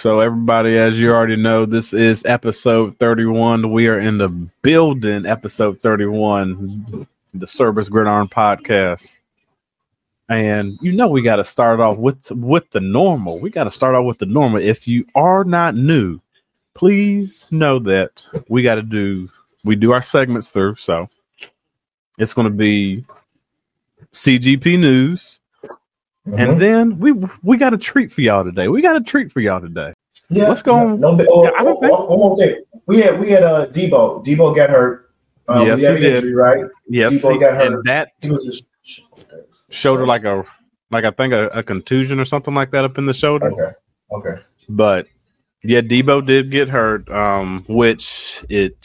[0.00, 3.70] So, everybody, as you already know, this is episode 31.
[3.70, 4.30] We are in the
[4.62, 9.14] building, episode 31, the Cerberus Gridiron podcast.
[10.30, 13.40] And you know we got to start off with with the normal.
[13.40, 14.62] We got to start off with the normal.
[14.62, 16.18] If you are not new,
[16.72, 19.28] please know that we got to do
[19.64, 20.76] we do our segments through.
[20.76, 21.10] So
[22.16, 23.04] it's going to be
[24.14, 25.39] CGP news,
[26.28, 26.38] Mm-hmm.
[26.38, 28.68] and then we we got a treat for y'all today.
[28.68, 29.94] We got a treat for y'all today.
[30.28, 31.00] Yeah, Let's go on.
[31.00, 32.62] No, no, oh, I don't oh, think- oh, one more thing.
[32.86, 34.24] We had we had uh Deebo.
[34.24, 35.12] Deebo got hurt.
[35.48, 36.16] Um, Yes, he did.
[36.16, 36.64] Injury, right?
[36.88, 37.72] Yes, Deebo see, got hurt.
[37.72, 38.64] and that He was just
[39.70, 40.44] shoulder like a
[40.90, 43.52] like I think a, a contusion or something like that up in the shoulder.
[43.52, 43.74] Okay.
[44.12, 44.42] Okay.
[44.68, 45.06] But
[45.62, 48.76] yeah, Deebo did get hurt, um, which it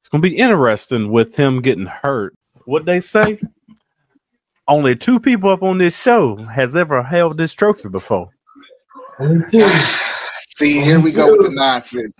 [0.00, 2.34] it's gonna be interesting with him getting hurt.
[2.64, 3.40] What they say?
[4.70, 8.30] Only two people up on this show has ever held this trophy before.
[9.18, 12.14] See, here we go with the nonsense.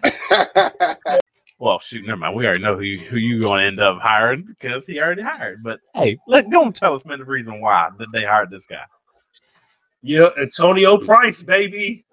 [1.60, 2.36] Well, shoot, never mind.
[2.36, 5.62] We already know who you, who you gonna end up hiring because he already hired.
[5.62, 8.64] But hey, let go and tell us man the reason why that they hired this
[8.66, 8.84] guy.
[10.00, 12.06] Yeah, Antonio Price, baby.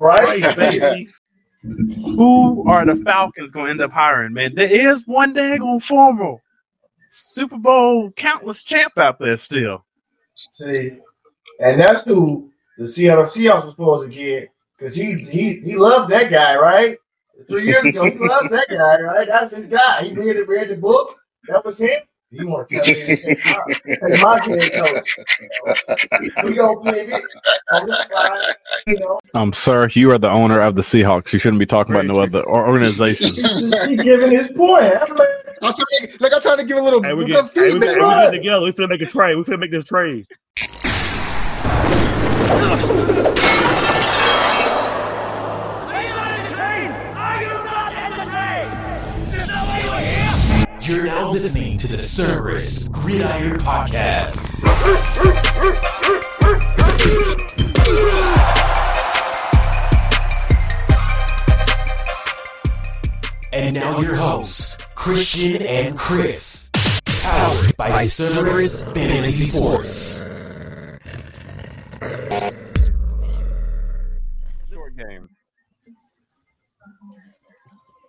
[0.00, 0.40] Right?
[0.40, 1.08] Price, baby.
[1.64, 4.32] Who are the Falcons gonna end up hiring?
[4.32, 6.36] Man, there is one daggone former
[7.14, 9.84] Super Bowl countless champ out there still.
[10.34, 10.98] See,
[11.60, 16.08] and that's who the Seattle Seahawks was supposed to get because he's he he loves
[16.08, 16.96] that guy, right?
[17.48, 19.28] Three years ago, he loves that guy, right?
[19.28, 20.04] That's his guy.
[20.04, 21.16] He read read the book.
[21.48, 22.00] That was him.
[22.32, 25.18] He want to come in and take my, take my head coach.
[26.44, 27.22] We gonna give it
[27.72, 28.54] on the side,
[28.86, 29.20] you know.
[29.34, 31.32] Um, sir, you are the owner of the Seahawks.
[31.32, 33.34] You shouldn't be talking about no other or- organization.
[33.88, 34.84] He giving his point.
[34.84, 35.28] I'm like,
[35.62, 37.70] I'm sorry, like I'm trying to give a little, Hey, we little get, hey, we
[37.72, 37.88] feedback.
[37.88, 38.64] get, hey, we get together.
[38.64, 39.36] We finna make a trade.
[39.36, 40.26] We finna make this trade.
[50.82, 54.58] You're now listening to the Cerberus Gridiron Podcast.
[63.52, 66.70] And now your hosts, Christian and Chris.
[67.22, 70.24] Powered by Cerberus Fantasy Sports.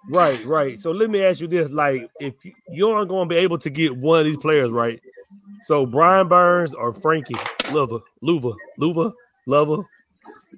[0.10, 0.80] Right, right.
[0.80, 3.58] So let me ask you this: like, if you, you aren't going to be able
[3.60, 5.00] to get one of these players, right?
[5.64, 7.38] So Brian Burns or Frankie
[7.72, 9.14] Lover, Luva, Luva,
[9.46, 9.84] Lover.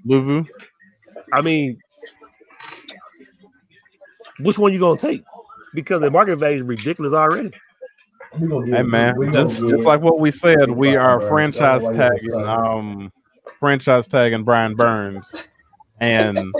[0.05, 0.47] Luvu.
[1.31, 1.77] I mean,
[4.39, 5.23] which one you gonna take?
[5.73, 7.51] Because the market value is ridiculous already.
[8.39, 12.45] we Hey man, just, just like what we said, we are franchise That's why tagging
[12.45, 13.11] um
[13.59, 15.31] franchise tagging Brian Burns,
[15.99, 16.53] and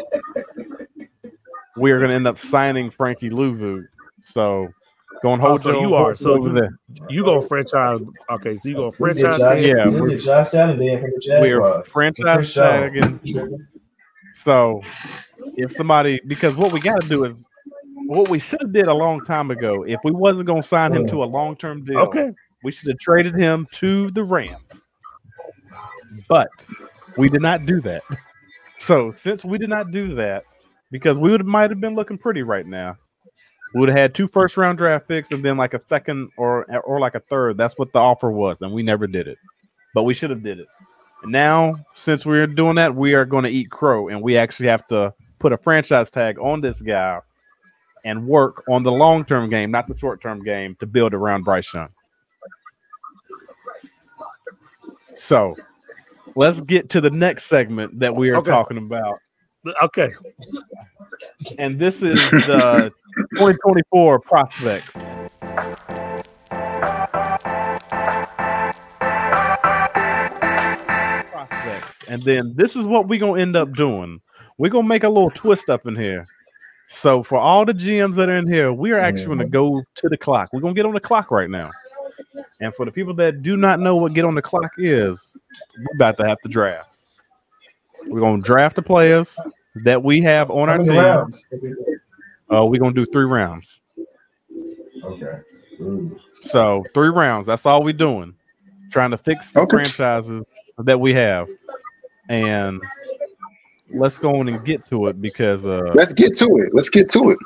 [1.77, 3.83] we are going to end up signing Frankie Luvu.
[4.23, 4.67] So
[5.21, 6.15] go and Oh, hold so you are.
[6.15, 6.77] So you- there.
[7.09, 7.99] You gonna franchise?
[8.29, 9.37] Okay, so you gonna franchise?
[9.37, 9.63] Josh.
[9.65, 13.19] Yeah, we we're- Josh Allen then from the We are franchise Chris tagging.
[14.33, 14.81] So
[15.55, 17.45] if somebody, because what we got to do is
[18.07, 19.83] what we should have did a long time ago.
[19.83, 22.31] If we wasn't going to sign him to a long term deal, Okay.
[22.63, 24.89] we should have traded him to the Rams.
[26.27, 26.49] But
[27.17, 28.03] we did not do that.
[28.77, 30.43] So since we did not do that,
[30.95, 32.95] because we would might have been looking pretty right now,
[33.73, 36.63] we would have had two first round draft picks and then like a second or
[36.85, 37.57] or like a third.
[37.57, 39.38] That's what the offer was, and we never did it.
[39.94, 40.67] But we should have did it.
[41.22, 44.69] And now, since we're doing that, we are going to eat crow, and we actually
[44.69, 47.19] have to put a franchise tag on this guy
[48.05, 51.44] and work on the long term game, not the short term game, to build around
[51.44, 51.89] Bryce Young.
[55.17, 55.57] So
[56.35, 58.50] let's get to the next segment that we are Okay.
[58.50, 59.19] talking about.
[59.81, 60.11] Okay.
[61.57, 62.91] And this is the
[63.34, 64.91] 2024 prospects.
[71.31, 72.03] Prospects.
[72.07, 74.22] And then this is what we're going to end up doing.
[74.57, 76.28] We're going to make a little twist up in here.
[76.87, 79.81] So for all the GMs that are in here, we are actually going to go
[79.95, 80.49] to the clock.
[80.53, 81.72] We're going to get on the clock right now.
[82.61, 85.35] And for the people that do not know what get on the clock is,
[85.78, 86.94] we're about to have to draft.
[88.07, 89.35] We're going to draft the players
[89.84, 90.96] that we have on How our team.
[90.96, 91.46] rounds?
[92.53, 93.67] Uh, we're going to do three rounds.
[95.03, 95.40] Okay.
[95.81, 96.19] Ooh.
[96.43, 97.47] So three rounds.
[97.47, 98.35] That's all we're doing.
[98.91, 99.78] Trying to fix the Okay.
[99.78, 100.43] franchises
[100.79, 101.47] that we have.
[102.29, 102.81] And
[103.90, 106.73] let's go on and get to it because uh, Let's get to it.
[106.73, 107.40] Let's get to it.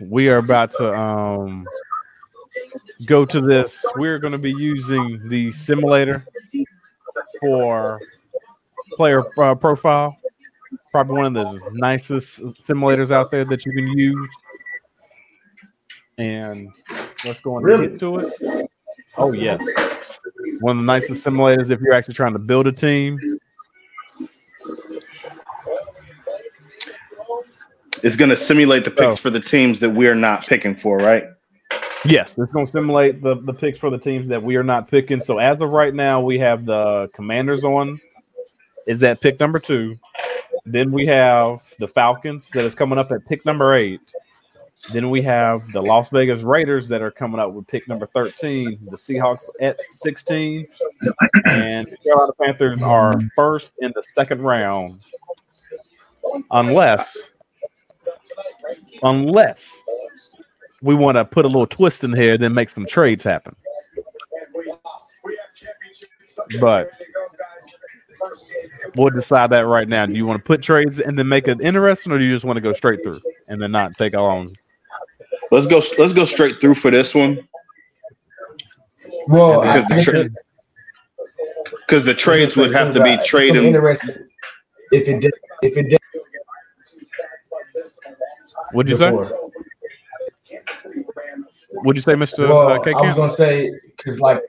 [0.00, 1.66] we are about to um,
[3.06, 3.84] go to this.
[3.96, 6.24] We're going to be using the simulator
[7.40, 8.00] for
[8.96, 10.16] player uh, profile.
[10.90, 14.30] Probably one of the nicest simulators out there that you can use.
[16.18, 16.68] And
[17.24, 17.88] let's go and Really?
[17.88, 18.68] get to it.
[19.16, 19.60] Oh yes,
[20.60, 23.18] one of the nicest simulators if you're actually trying to build a team.
[28.02, 29.16] It's going to simulate the picks Oh.
[29.16, 31.24] for the teams that we're not picking for, right?
[32.04, 34.88] Yes, it's going to simulate the the picks for the teams that we are not
[34.88, 35.20] picking.
[35.20, 38.00] So as of right now, we have the Commanders on.
[38.86, 39.96] Is that pick number two?
[40.64, 44.00] Then we have the Falcons that is coming up at pick number eight.
[44.92, 48.78] Then we have the Las Vegas Raiders that are coming up with pick number thirteen.
[48.90, 50.66] The Seahawks at sixteen,
[51.46, 55.00] and the Carolina Panthers are first in the second round,
[56.50, 57.16] unless
[59.04, 59.76] unless
[60.80, 63.54] we want to put a little twist in here, then make some trades happen.
[66.60, 66.90] But
[68.96, 70.06] we'll decide that right now.
[70.06, 72.44] Do you want to put trades and then make it interesting, or do you just
[72.44, 74.56] want to go straight through and then not take a long?
[75.50, 75.82] Let's go.
[75.98, 77.46] Let's go straight through for this one
[79.28, 80.32] Well, Because the I guess tra- it-
[81.86, 83.64] because the trades would have to be It's trading.
[83.64, 84.28] interesting
[84.92, 85.32] if it did.
[85.62, 85.98] If it did
[88.72, 89.10] What'd you say?
[89.10, 89.50] before.
[91.82, 94.40] What'd you say, Mister Well, uh, K I was gonna say because like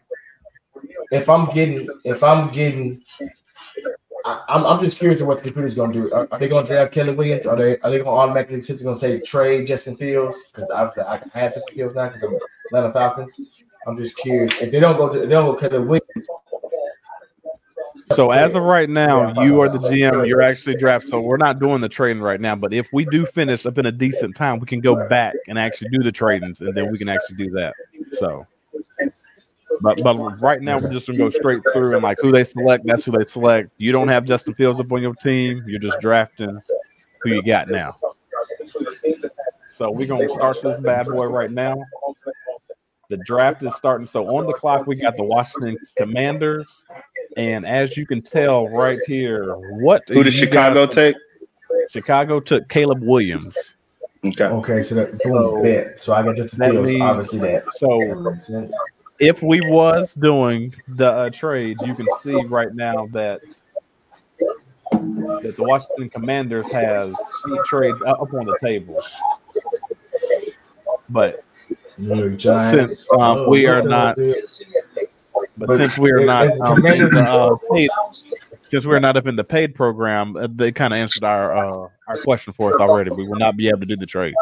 [1.12, 3.04] if I'm getting if I'm getting
[4.26, 6.12] I, I'm, I'm just curious of what the computer's gonna do.
[6.14, 7.46] Are, are they gonna draft Caleb Williams?
[7.46, 10.38] Are they are they gonna automatically sit gonna say trade Justin Fields?
[10.54, 12.38] Because obviously I can have Justin Fields now because I'm
[12.68, 13.64] Atlanta Falcons.
[13.86, 16.28] I'm just curious if they don't go to they don't go Caleb Williams.
[18.16, 20.28] So as of right now, you are the uh, GM.
[20.28, 21.06] You're actually draft.
[21.06, 22.56] So we're not doing the trading right now.
[22.56, 25.58] But if we do finish up in a decent time, we can go back and
[25.58, 27.74] actually do the tradings, and then we can actually do that.
[28.14, 28.46] So,
[29.82, 32.86] but but right now we're just gonna go straight through and like who they select.
[32.86, 33.74] That's who they select.
[33.78, 35.64] You don't have Justin Fields up on your team.
[35.68, 36.60] You're just drafting
[37.22, 37.90] who you got now.
[39.70, 41.76] So we're gonna start this bad boy right now.
[43.10, 44.08] The draft is starting.
[44.08, 46.84] So on the clock, we got the Washington Commanders.
[47.38, 51.16] And as you can tell right here, what Who did Chicago got- take?
[51.90, 53.56] Chicago took Caleb Williams.
[54.26, 54.46] Okay.
[54.46, 56.02] Okay, so that boom, bet.
[56.02, 56.90] So I got Justin That Fields.
[56.92, 57.64] means- Obviously that.
[57.74, 58.76] So That makes sense.
[59.24, 63.42] If we was doing the uh, trades, you can see right now that
[64.92, 67.16] that the Washington Commanders has
[67.66, 69.02] trades up on the table.
[71.10, 71.44] But
[71.98, 73.00] New York Giants.
[73.00, 74.18] since um, we are not,
[75.58, 77.90] but, since we are not um, the, uh, paid,
[78.64, 81.90] since we're not up in the paid program, uh, they kind of answered our uh,
[82.08, 83.12] our question for us already.
[83.12, 84.36] We will not be able to do the trades.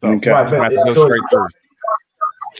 [0.00, 0.30] So Okay.
[0.30, 1.46] Right, we have to go so- straight through.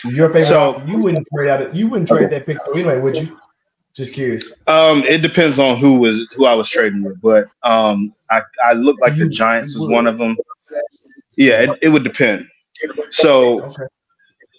[0.05, 0.47] Your favorite?
[0.47, 1.75] So- you wouldn't trade out.
[1.75, 3.39] You wouldn't trade that pick anyway, would you?
[3.95, 4.53] Just curious.
[4.67, 8.73] Um, it depends on who was who I was trading with, but um, I I
[8.73, 10.37] looked like the Giants was one of them.
[11.37, 12.47] Yeah, it, it would depend.
[13.11, 13.85] So, Okay.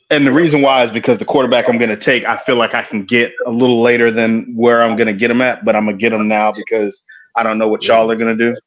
[0.09, 2.73] and the reason why is because the quarterback I'm going to take, I feel like
[2.73, 5.75] I can get a little later than where I'm going to get him at, but
[5.75, 7.01] I'm gonna get him now because
[7.35, 8.57] I don't know what y'all are going to do.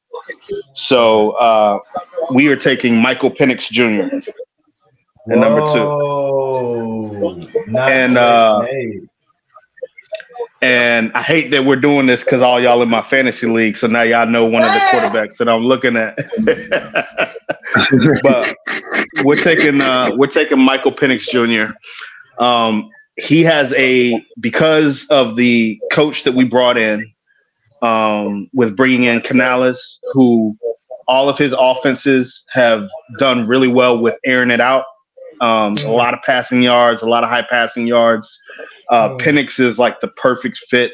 [0.74, 1.78] So, uh,
[2.30, 4.14] we are taking Michael Penix Jr.
[5.30, 7.48] And number two.
[7.68, 9.08] Not And, uh, made.
[10.60, 13.76] And I hate that we're doing this because all y'all in my fantasy league.
[13.76, 16.16] So now y'all know one of the quarterbacks that I'm looking at.
[18.22, 18.54] but
[19.24, 21.74] we're taking uh, we're taking Michael Penix Jr.
[22.42, 27.08] Um, he has a because of the coach that we brought in
[27.82, 30.56] um, with bringing in Canales, who
[31.06, 34.84] all of his offenses have done really well with airing it out.
[35.40, 38.38] Um, a lot of passing yards, a lot of high passing yards.
[38.90, 39.20] Uh, Mm.
[39.20, 40.92] Penix is like the perfect fit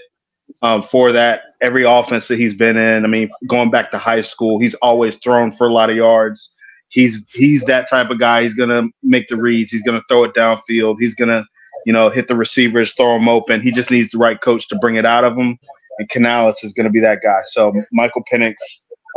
[0.62, 1.42] um, for that.
[1.62, 5.16] Every offense that he's been in, I mean, going back to high school, he's always
[5.16, 6.54] thrown for a lot of yards.
[6.90, 8.42] He's he's that type of guy.
[8.42, 9.70] He's gonna make the reads.
[9.70, 10.96] He's gonna throw it downfield.
[11.00, 11.44] He's gonna,
[11.86, 13.60] you know, hit the receivers, throw them open.
[13.60, 15.58] He just needs the right coach to bring it out of him.
[15.98, 17.40] And Canales is gonna be that guy.
[17.46, 18.54] So Michael Penix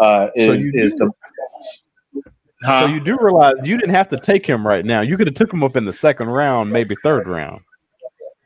[0.01, 1.12] uh, is So is the.
[2.64, 2.82] Huh?
[2.82, 5.02] So you do realize you didn't have to take him right now.
[5.02, 7.62] You could have took him up in the second round, maybe third round.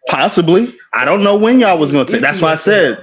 [0.08, 0.76] Possibly.
[0.94, 2.22] I don't know when y'all was gonna take.
[2.22, 3.00] That's why I said.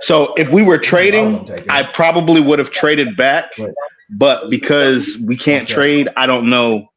[0.00, 1.48] So if we were trading.
[1.68, 3.50] I probably would have traded back.
[4.10, 6.88] But because we can't trade, I don't know.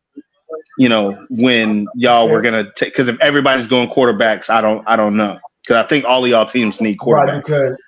[0.77, 4.87] You know when y'all were gonna take because if everybody's going quarterbacks, I don't.
[4.87, 7.45] I don't know because I think all of y'all teams need right, quarterbacks.
[7.45, 7.81] because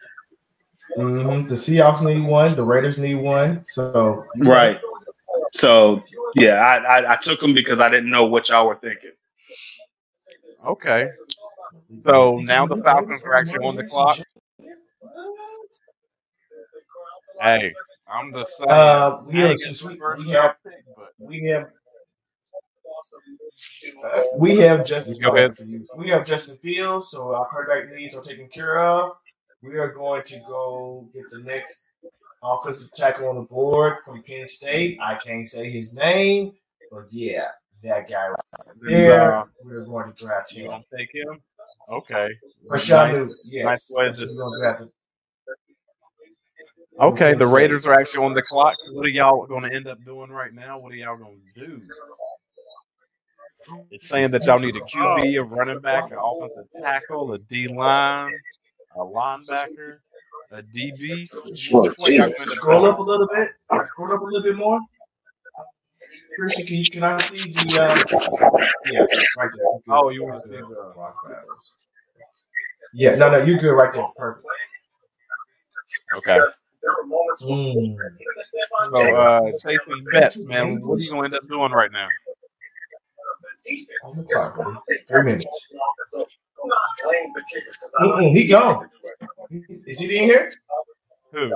[0.98, 3.66] mhm, the Seahawks need one, the Raiders need one.
[3.72, 4.80] So Right.
[5.54, 6.04] So
[6.36, 9.12] yeah, I, I I took them because I didn't know what y'all were thinking.
[10.66, 11.10] Okay.
[12.06, 14.20] So now the Falcons are actually on the clock.
[17.42, 17.74] Hey,
[18.08, 18.72] I'm just saying.
[18.72, 20.74] Uh, I we have, ain't since getting we, the first we have pick,
[21.20, 21.70] we have
[24.04, 25.18] uh, we have Justin.
[25.20, 25.58] Go ahead.
[25.96, 29.18] We have Justin Fields, so our quarterback needs are taken care of.
[29.64, 31.86] We are going to go get the next
[32.44, 35.00] offensive tackle on the board from Penn State.
[35.02, 36.52] I can't say his name,
[36.92, 37.48] but yeah,
[37.84, 38.38] that guy right
[38.82, 39.36] there.
[39.38, 40.68] uh, We're going to draft him.
[40.68, 41.40] gonna take him?
[41.90, 42.28] Okay.
[42.70, 44.92] Rashawn Nice- yes, nice way to- who we're going to draft him.
[47.00, 48.76] Okay, the Raiders are actually on the clock.
[48.92, 50.78] What are y'all going to end up doing right now?
[50.78, 51.82] What are y'all going to do?
[53.90, 57.68] It's saying that y'all need a QB, a running back, an offensive tackle, a D
[57.68, 58.32] line,
[58.96, 59.98] a linebacker,
[60.52, 61.30] a DB.
[61.74, 61.94] Oh.
[61.94, 63.50] Scroll up a little bit.
[63.88, 64.80] Scroll up a little bit more.
[66.36, 68.60] Christian, can you can I see the um,
[68.92, 69.00] yeah
[69.38, 69.96] right there?
[69.96, 71.14] Oh, you want to see the
[72.94, 74.06] Yeah, no, no, you're good right there.
[74.18, 74.46] Perfect.
[76.18, 76.40] Okay.
[77.44, 77.96] Mm.
[78.94, 80.82] So, uh, Chasing bets, man.
[80.82, 82.08] What are you going to end up doing right now?
[84.06, 84.84] On the clock.
[85.08, 85.68] Three minutes.
[88.02, 88.88] Mm-mm, he gone.
[89.88, 90.52] Is he in here?
[91.32, 91.52] Who?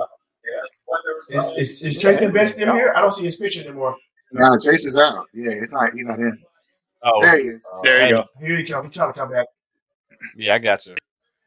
[1.30, 2.92] Is, is, is Tracy Best in here?
[2.96, 3.96] I don't see his picture anymore.
[4.32, 5.26] Nah, Chase is out.
[5.34, 5.92] Yeah, it's not.
[5.94, 6.38] He's not in.
[7.02, 7.70] Oh, There he is.
[7.82, 8.24] there you go.
[8.40, 8.88] Here he comes.
[8.88, 9.46] He's trying to come back.
[10.36, 10.96] Yeah, I got you.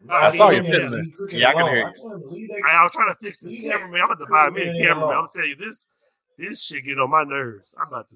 [0.09, 0.63] I saw you you.
[0.63, 1.33] hitting it.
[1.33, 2.49] Yeah, I can hear you.
[2.67, 4.01] I, I was trying to fix this cameraman.
[4.01, 5.15] I'm about to buy me a cameraman.
[5.15, 5.85] I'm telling you this.
[6.37, 7.75] This shit get on my nerves.
[7.79, 8.15] I'm about to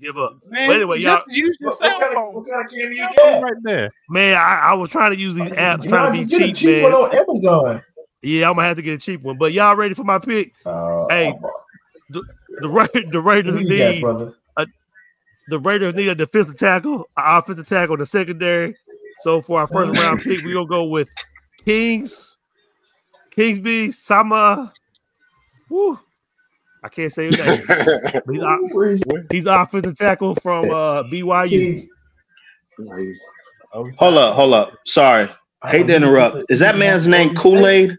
[0.00, 0.38] give up.
[0.48, 2.34] Man, But anyway, y'all- just use your What, cell what, kind of, phone.
[2.34, 3.42] what kind of camera you got?
[3.42, 3.90] Right there.
[4.08, 6.42] Man, I, I was trying to use these apps, You trying to be you get
[6.42, 6.92] a cheap, cheap man.
[6.92, 7.82] one on Amazon.
[8.22, 9.38] Yeah, I'm gonna have to get a cheap one.
[9.38, 10.52] But y'all ready for my pick?
[10.66, 11.32] Uh, Hey,
[12.10, 14.34] The Ra- the Raiders who you got, need brother?
[15.48, 18.76] the Raiders need a defensive tackle, an offensive tackle, the secondary.
[19.20, 21.08] So for our first round pick, we gonna go with
[21.64, 22.36] Kings,
[23.36, 24.72] Kingsby, Sama.
[25.68, 25.98] Woo.
[26.82, 27.62] I can't say his name.
[28.30, 31.86] He's, o- Where is he's offensive tackle from uh, BYU.
[33.72, 34.72] Hold up, hold up.
[34.86, 35.28] Sorry,
[35.66, 36.44] hate to interrupt.
[36.50, 37.96] Is that man's name Kool Aid?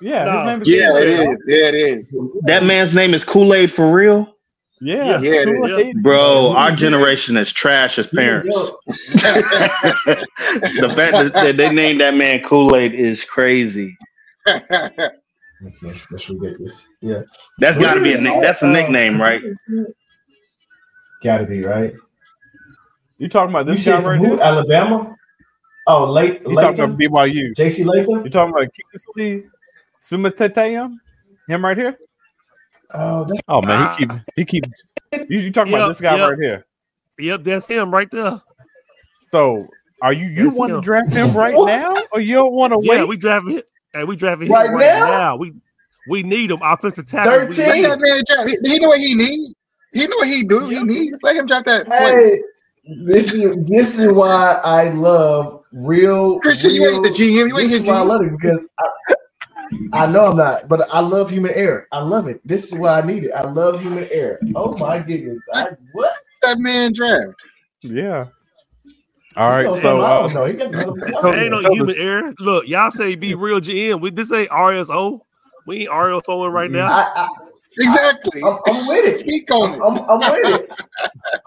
[0.00, 0.38] Yeah, No.
[0.38, 1.32] his name is Yeah, Kool-Aid, it dog.
[1.32, 1.44] is.
[1.48, 2.16] Yeah, it is.
[2.42, 4.34] That man's name is Kool Aid for real,
[4.80, 6.02] Yeah, Yeah, it is.
[6.02, 6.50] Bro.
[6.52, 8.54] Our generation is trash as parents.
[9.14, 13.96] the fact that they named that man Kool Aid is crazy.
[15.82, 16.86] That's, that's ridiculous.
[17.00, 17.22] Yeah,
[17.58, 18.42] That's got to be a nick.
[18.42, 19.40] That's a nickname, right?
[21.22, 21.94] Gotta be right.
[23.18, 24.34] You talking about You this guy said right from who?
[24.34, 24.42] here?
[24.42, 25.16] Alabama?
[25.86, 26.98] Oh, late, You talking about Latham?
[26.98, 27.54] BYU?
[27.54, 28.24] JC Latham?
[28.24, 29.44] You talking about Kingsley
[30.02, 30.92] Suamataia?
[31.48, 31.96] Him right here?
[32.92, 33.96] Oh, that's Oh man, he ah.
[33.96, 34.64] keep he keep.
[35.30, 36.30] You, you talking about this guy yep.
[36.30, 36.66] right here?
[37.18, 38.40] Yep, that's him right there.
[39.30, 39.66] So,
[40.02, 42.80] are you you That's want to draft him right now, or you don't want to
[42.82, 42.98] Yeah, wait?
[42.98, 43.68] Yeah, we drafting it.
[43.94, 44.94] Hey, we drafting Right him right now?
[44.94, 45.36] now.
[45.36, 45.54] We
[46.06, 47.46] we need him offensive tackle.
[47.46, 47.66] We 13?
[47.66, 48.48] Let that man drop.
[48.48, 49.52] He, he know what he need.
[49.92, 50.68] He know what he do.
[50.68, 51.14] He need.
[51.22, 51.86] Let him drop that.
[51.96, 52.16] Play.
[52.16, 52.42] hey.
[53.06, 56.40] This is this is why I love real.
[56.40, 57.48] Christian, you ain't the GM.
[57.48, 58.86] You ain't this his is why I love it because I,
[59.92, 61.88] I know I'm not, but I love human error.
[61.92, 62.40] I love it.
[62.46, 63.32] This is why I need it.
[63.32, 64.40] I love human error.
[64.54, 65.40] Oh my goodness!
[65.54, 66.14] I, what?
[66.42, 67.34] That man draft.
[67.82, 68.26] Yeah.
[69.36, 69.64] All right.
[69.64, 70.50] No, So, I uh, don't.
[70.50, 70.94] He doesn't know.
[71.22, 72.34] There ain't no human error.
[72.38, 74.00] Look, y'all say be real GM.
[74.00, 75.20] We this ain't RSO.
[75.66, 76.86] We ain't RSO right now.
[76.88, 77.28] I, I,
[77.76, 78.42] Exactly.
[78.44, 79.18] I'm, I'm with it.
[79.18, 79.80] Speak on it.
[79.82, 80.80] I'm, I'm with it.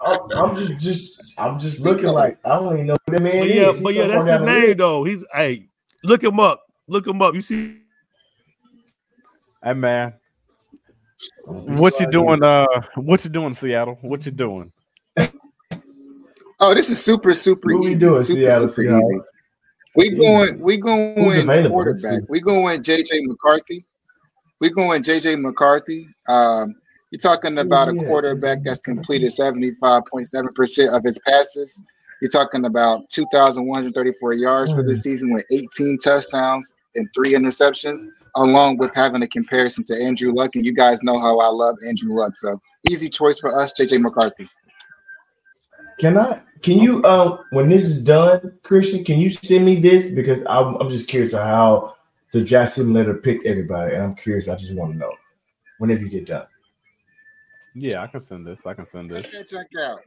[0.04, 3.40] I'm, I'm just, just, I'm just looking like I don't even know who the man
[3.40, 3.76] But yeah, is.
[3.76, 4.78] He's but so yeah, that's his the name list.
[4.78, 5.04] though.
[5.04, 5.68] He's hey,
[6.04, 6.62] look him up.
[6.86, 7.34] Look him up.
[7.34, 7.78] You see,
[9.62, 10.14] hey man,
[11.44, 12.42] what you doing?
[12.42, 12.66] Uh,
[12.96, 13.98] what you doing, Seattle?
[14.02, 14.72] What you doing?
[16.60, 18.06] Oh, this is super, super What easy.
[18.06, 19.02] doing, super, Seattle super Seahawks?
[19.02, 19.20] easy.
[19.94, 22.20] We going, we going quarterback.
[22.28, 23.84] We going with JJ McCarthy.
[24.60, 26.08] We going with JJ McCarthy.
[26.28, 26.74] Um,
[27.10, 31.80] you're talking about a quarterback that's completed 75.7% of his passes.
[32.20, 34.88] You're talking about 2,134 yards for Mm.
[34.88, 38.04] this season with 18 touchdowns and three interceptions,
[38.36, 40.54] along with having a comparison to Andrew Luck.
[40.56, 42.36] And you guys know how I love Andrew Luck.
[42.36, 42.60] So
[42.90, 44.48] easy choice for us, JJ McCarthy.
[45.98, 46.40] Can I?
[46.62, 47.04] Can you?
[47.04, 51.08] Um, when this is done, Christian, can you send me this because I'm, I'm just
[51.08, 51.96] curious of how
[52.32, 54.48] the draft simulator picked everybody, and I'm curious.
[54.48, 55.12] I just want to know
[55.78, 56.46] whenever you get done.
[57.74, 58.66] Yeah, I can send this.
[58.66, 59.24] I can send this.
[59.26, 60.00] Okay, check out.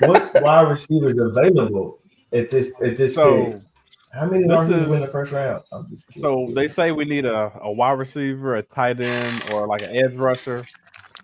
[0.00, 1.98] What wide receivers available
[2.32, 3.64] at this at this So, period?
[4.12, 5.62] How many this are going to win the first round?
[5.72, 9.66] I'm just so they say we need a, a wide receiver, a tight end, or
[9.66, 10.64] like an edge rusher.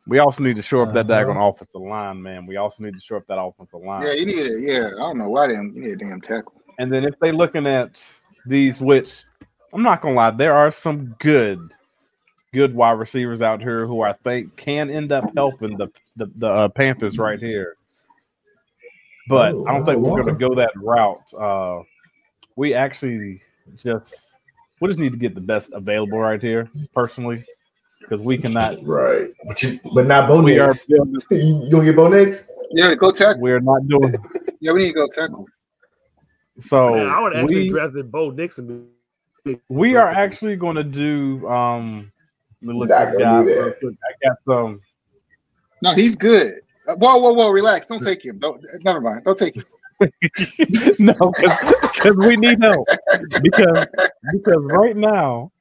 [0.07, 1.25] We also need to shore up that Uh-huh.
[1.25, 2.47] daggone offensive line, man.
[2.47, 4.03] We also need to shore up that offensive line.
[4.07, 4.63] Yeah, you need it.
[4.63, 6.55] Yeah, I don't know why they you need a damn tackle.
[6.79, 8.03] And then if they're looking at
[8.47, 9.25] these, which
[9.73, 11.73] I'm not gonna lie, there are some good
[12.53, 16.47] good wide receivers out here who I think can end up helping the the, the
[16.49, 17.77] uh, Panthers right here.
[19.29, 21.23] But Oh, I don't think we're going to go that route.
[21.33, 21.83] Uh,
[22.57, 23.41] we actually
[23.77, 24.35] just
[24.81, 27.45] we just need to get the best available right here, personally,
[28.13, 28.83] because we cannot.
[28.85, 29.31] Right.
[29.47, 30.89] But you but not Bo We are Nix.
[30.89, 31.21] you building,
[31.65, 32.43] you gonna get Bo Nix?
[32.73, 33.41] Yeah, go tackle.
[33.41, 34.15] we are not doing
[34.61, 35.47] Yeah, we need to go tackle.
[36.61, 36.91] so.
[36.91, 38.89] Man, I would actually we, drafted Bo Nixon.
[39.69, 41.47] we are actually going to do.
[41.49, 42.13] Um,
[42.61, 43.75] let me look Not guy that.
[43.83, 44.81] I got some.
[45.83, 46.61] No, he's good.
[46.87, 47.51] Uh, Whoa, whoa, whoa!
[47.51, 47.87] Relax.
[47.87, 48.39] Don't take him.
[48.39, 48.61] Don't.
[48.85, 49.23] Never mind.
[49.25, 49.65] Don't take him.
[50.99, 51.33] no,
[51.95, 52.89] because we need help.
[53.41, 53.87] Because
[54.33, 55.53] because right now,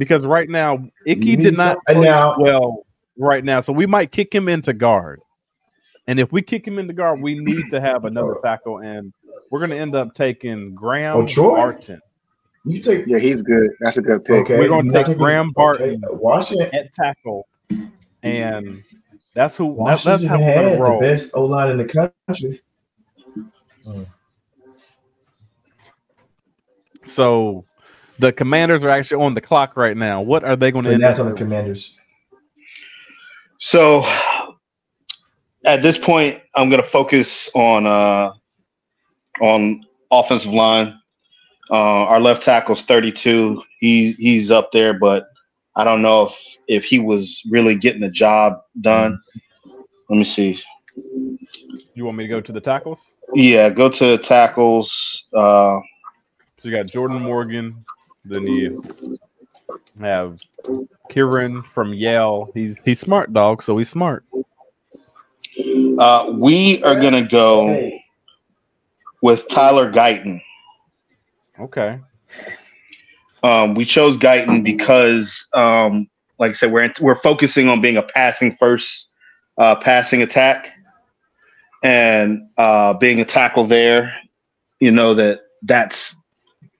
[0.00, 2.86] because right now, You Icky need did not play now- well
[3.18, 5.20] right now, so we might kick him into guard.
[6.06, 9.12] And if we kick him into guard, we need to have another uh, tackle, and
[9.50, 11.54] we're going to end up taking Graham Oh, Troy?
[11.56, 12.00] Barton
[12.64, 13.68] You take Yeah, he's good.
[13.80, 14.40] That's a good pick.
[14.46, 14.58] okay.
[14.58, 16.02] We're gonna take Graham Barton.
[16.04, 17.46] Okay, Washington at tackle,
[18.22, 18.82] and
[19.34, 19.68] that's who.
[19.84, 22.60] That's, Washington that's how we're had going to the best O line in the country.
[27.04, 27.64] So
[28.20, 30.20] the Commanders are actually on the clock right now.
[30.20, 31.26] What are they going to And end that's up?
[31.26, 31.96] on the commanders.
[33.58, 34.04] So
[35.64, 38.32] at this point, I'm going to focus on uh,
[39.40, 40.98] on offensive line.
[41.70, 43.62] Uh, our left tackle's 32.
[43.78, 45.28] He he's up there, but
[45.76, 49.18] I don't know if if he was really getting the job done.
[50.08, 50.58] Let me see.
[51.94, 53.00] You want me to go to the tackles?
[53.34, 55.24] Yeah, go to the tackles.
[55.32, 55.78] Uh,
[56.58, 57.84] So you got Jordan Morgan,
[58.24, 58.82] then you
[60.00, 60.38] have
[61.10, 62.50] Kieran from Yale.
[62.54, 63.62] He's he's smart, dog.
[63.62, 64.24] So he's smart.
[65.98, 67.90] uh, we are going to go
[69.22, 70.40] with Tyler Guyton.
[71.58, 72.00] Okay.
[73.42, 78.02] Um, we chose Guyton because, um, like I said, we're we're focusing on being a
[78.02, 79.08] passing first,
[79.58, 80.68] uh, passing attack,
[81.82, 84.12] and uh, being a tackle there.
[84.78, 86.14] You know that that's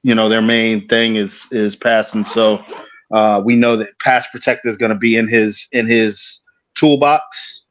[0.02, 2.24] you know their main thing is is passing.
[2.24, 2.62] So
[3.12, 6.40] uh, we know that pass protector is going to be in his in his
[6.76, 7.64] toolbox.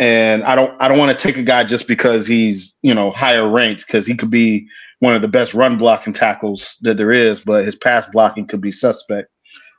[0.00, 3.10] And I don't I don't want to take a guy just because he's you know
[3.10, 4.66] higher ranked because he could be
[5.00, 8.60] one of the best run blocking tackles that there is, but his pass blocking could
[8.60, 9.28] be suspect.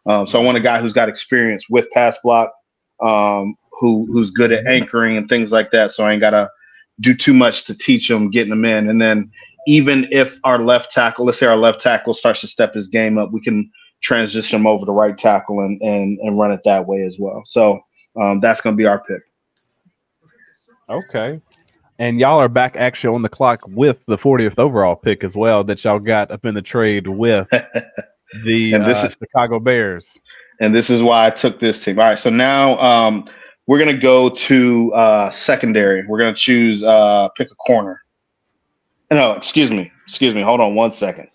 [0.06, 2.52] Um, so I want a guy who's got experience with pass block,
[3.02, 5.92] um, who who's good at anchoring and things like that.
[5.92, 6.50] So I ain't gotta
[7.00, 8.90] do too much to teach him getting them in.
[8.90, 9.32] And then
[9.68, 13.18] even if our left tackle, let's say our left tackle starts to step his game
[13.18, 13.70] up, we can
[14.02, 17.42] transition him over to right tackle and and and run it that way as well.
[17.46, 17.80] So
[18.22, 19.22] um, that's gonna be our pick.
[20.90, 21.40] Okay.
[22.00, 25.64] And y'all are back actually on the clock with the 40th overall pick as well
[25.66, 27.48] that y'all got up in the trade with
[28.46, 30.08] the And this uh, is- Chicago Bears.
[30.62, 32.00] and this is why I took this team.
[32.00, 33.28] All right, so now um,
[33.68, 36.06] we're gonna go to uh, secondary.
[36.08, 38.02] We're gonna choose uh, pick a corner.
[39.12, 40.42] No, excuse me, excuse me.
[40.42, 41.30] Hold on one second.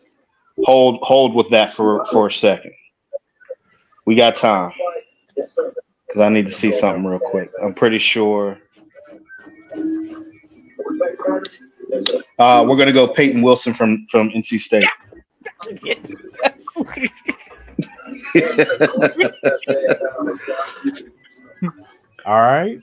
[0.64, 2.72] Hold hold with that for for a second.
[4.06, 4.72] We got time
[5.34, 7.50] because I need to see something real quick.
[7.62, 8.58] I'm pretty sure.
[12.38, 14.84] Uh, we're gonna go Peyton Wilson from from NC State.
[22.24, 22.80] All right.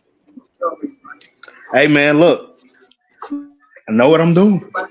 [1.73, 2.60] Hey man, look.
[3.87, 4.71] I know what I'm doing.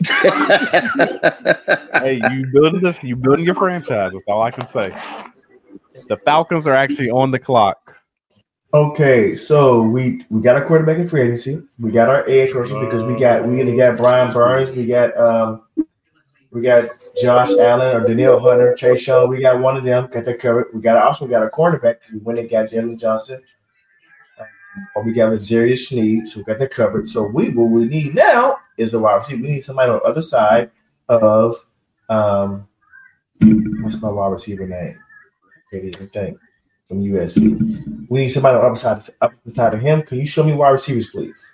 [2.03, 4.13] Hey, you building this, you building your franchise.
[4.13, 4.91] That's all I can say.
[6.09, 7.97] The Falcons are actually on the clock.
[8.73, 11.61] Okay, so we we got our quarterback in free agency.
[11.79, 15.17] We got our edge rusher because we got we either got Brian Burns, we got
[15.19, 15.63] um
[16.53, 16.89] we got
[17.21, 19.29] Josh Allen or Danielle Hunter, Chase Young.
[19.29, 20.09] We got one of them.
[20.11, 20.69] Got that covered.
[20.73, 21.97] We got also got a cornerback.
[22.13, 23.43] We went and got Jalen Johnson.
[24.95, 27.09] Or we got L'Jarius Sneed, so we got that covered.
[27.09, 29.43] So we what we need now is a wide receiver.
[29.43, 30.71] We need somebody on the other side
[31.09, 31.57] of
[32.09, 32.69] um
[33.83, 34.99] what's my wide receiver name?
[35.71, 36.39] Can't even think
[36.89, 38.09] from USC.
[38.09, 40.03] We need somebody on the other side, up the side of him.
[40.03, 41.47] Can you show me wide receivers, please?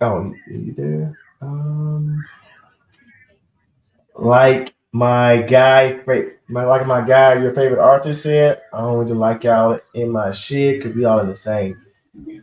[0.00, 1.18] Oh, you there?
[1.42, 2.24] Um,
[4.14, 6.00] like my guy,
[6.48, 8.62] my like my guy, your favorite Arthur said.
[8.72, 11.80] I don't really like y'all in my shit because we all in the same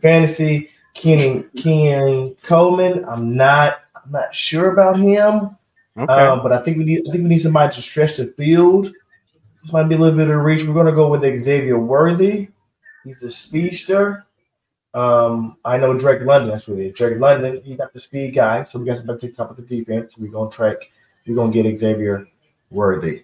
[0.00, 0.70] fantasy.
[0.94, 3.04] Ken Ken Coleman.
[3.04, 3.80] I'm not.
[3.94, 5.56] I'm not sure about him.
[5.96, 6.12] Okay.
[6.12, 8.86] Um, but I think we need I think we need somebody to stretch the field.
[9.62, 10.64] This might be a little bit of reach.
[10.64, 12.48] We're gonna go with Xavier Worthy.
[13.04, 14.24] He's a speedster.
[14.94, 16.94] Um, I know Drake London, that's what it is.
[16.94, 19.56] Drake London, he's not the speed guy, so we got somebody to take top of
[19.56, 20.16] the defense.
[20.16, 20.76] We're gonna track,
[21.26, 22.26] we're gonna get Xavier
[22.70, 23.22] Worthy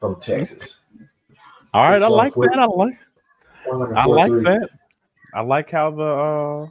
[0.00, 0.82] from Texas.
[1.72, 2.44] All right, I Six, one, like four.
[2.50, 2.58] that.
[2.58, 2.98] I like
[3.96, 4.44] I like 4-3.
[4.44, 4.68] that.
[5.34, 6.68] I like how the uh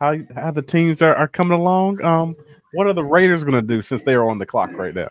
[0.00, 2.02] how how the teams are, are coming along.
[2.02, 2.34] Um,
[2.72, 5.08] what are the Raiders gonna do since they are on the clock right now?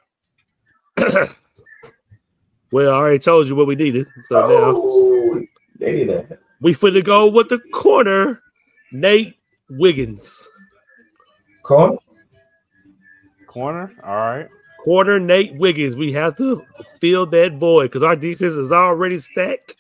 [2.69, 4.07] Well, I already told you what we needed.
[4.27, 5.41] So now Oh,
[5.79, 6.39] they did that.
[6.59, 8.41] we finna go with the corner,
[8.91, 9.37] Nate
[9.69, 10.49] Wiggins.
[11.63, 11.97] Corner.
[13.45, 13.93] Corner.
[14.03, 14.47] All right.
[14.87, 15.97] Corner Nate Wiggins.
[15.97, 16.63] We have to
[17.01, 19.75] fill that void because our defense is already stacked,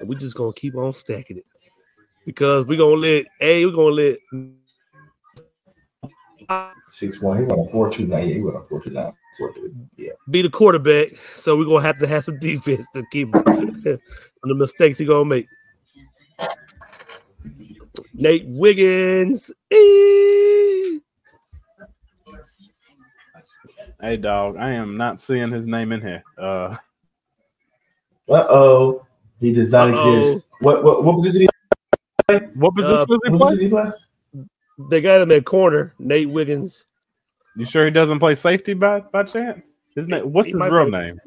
[0.00, 1.46] and we just gonna keep on stacking it.
[2.26, 4.18] Because we're gonna let A, we're gonna let
[6.90, 7.38] Six one.
[7.38, 8.30] He went a four two nine.
[8.30, 9.12] He went a four two nine.
[9.38, 9.70] Four three.
[9.96, 10.10] Yeah.
[10.28, 11.10] be the quarterback.
[11.36, 15.24] So we're gonna have to have some defense to keep on the mistakes he gonna
[15.24, 15.46] make.
[18.12, 19.52] Nate Wiggins.
[19.70, 20.67] eh.
[24.00, 24.56] Hey, dog.
[24.56, 26.22] I am not seeing his name in here.
[26.36, 26.76] Uh,
[28.28, 29.06] Uh oh.
[29.40, 30.18] He does not Uh-oh.
[30.18, 30.46] exist.
[30.60, 31.48] What what what position?
[32.28, 33.56] He, what position Uh, does he play?
[33.56, 33.90] he play?
[34.90, 35.94] They got him at corner.
[35.98, 36.84] Nate Wiggins.
[37.56, 39.66] You sure he doesn't play safety by by chance?
[39.96, 40.32] His name.
[40.32, 41.20] What's He his real play- name?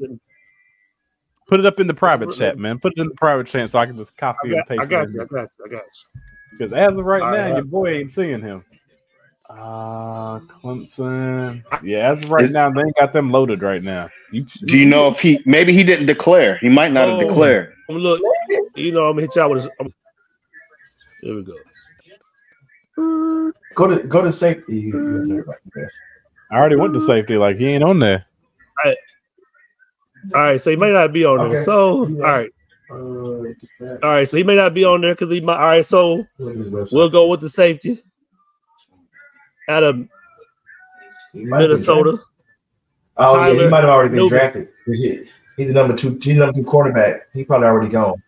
[1.47, 2.79] Put it up in the private chat, man.
[2.79, 4.85] Put it in the private chat so I can just copy got, and paste I
[4.85, 5.13] got it.
[5.13, 5.21] you.
[5.21, 5.65] I got you.
[5.65, 6.21] I got you.
[6.51, 7.55] Because as of right All now, right.
[7.55, 8.63] your boy ain't seeing him.
[9.59, 11.63] Uh Clemson.
[11.83, 14.09] Yeah, as of right now, they ain't got them loaded right now.
[14.31, 16.57] You, Do you know if he maybe he didn't declare?
[16.59, 17.27] He might not have Oh.
[17.27, 17.73] declared.
[17.89, 18.21] I'm gonna look.
[18.75, 19.65] You know, I'm gonna hit y'all with.
[19.65, 19.93] A, I'm,
[21.21, 21.57] there we go.
[23.75, 24.77] Go to go to safety.
[24.77, 25.91] You- you- you're right there.
[26.51, 27.37] I already went to safety.
[27.37, 28.25] Like he ain't on there.
[28.83, 28.97] All right,
[30.33, 31.47] all right so he may not be on there.
[31.47, 31.63] Okay.
[31.63, 32.31] So, all Yeah.
[32.31, 32.49] right,
[32.89, 33.45] Uh, all
[34.03, 35.57] right, so he may not be on there because he might.
[35.57, 36.93] All right, so look at his website.
[36.93, 38.01] we'll go with the safety
[39.71, 39.95] out of
[41.33, 42.03] He might have been Minnesota.
[42.11, 42.25] drafted.
[43.17, 44.37] Oh yeah, he might have already been Newton.
[44.37, 44.67] drafted.
[44.85, 45.03] He's,
[45.57, 46.11] he's the number two.
[46.13, 47.27] He's the number two quarterback.
[47.33, 48.21] He probably already gone.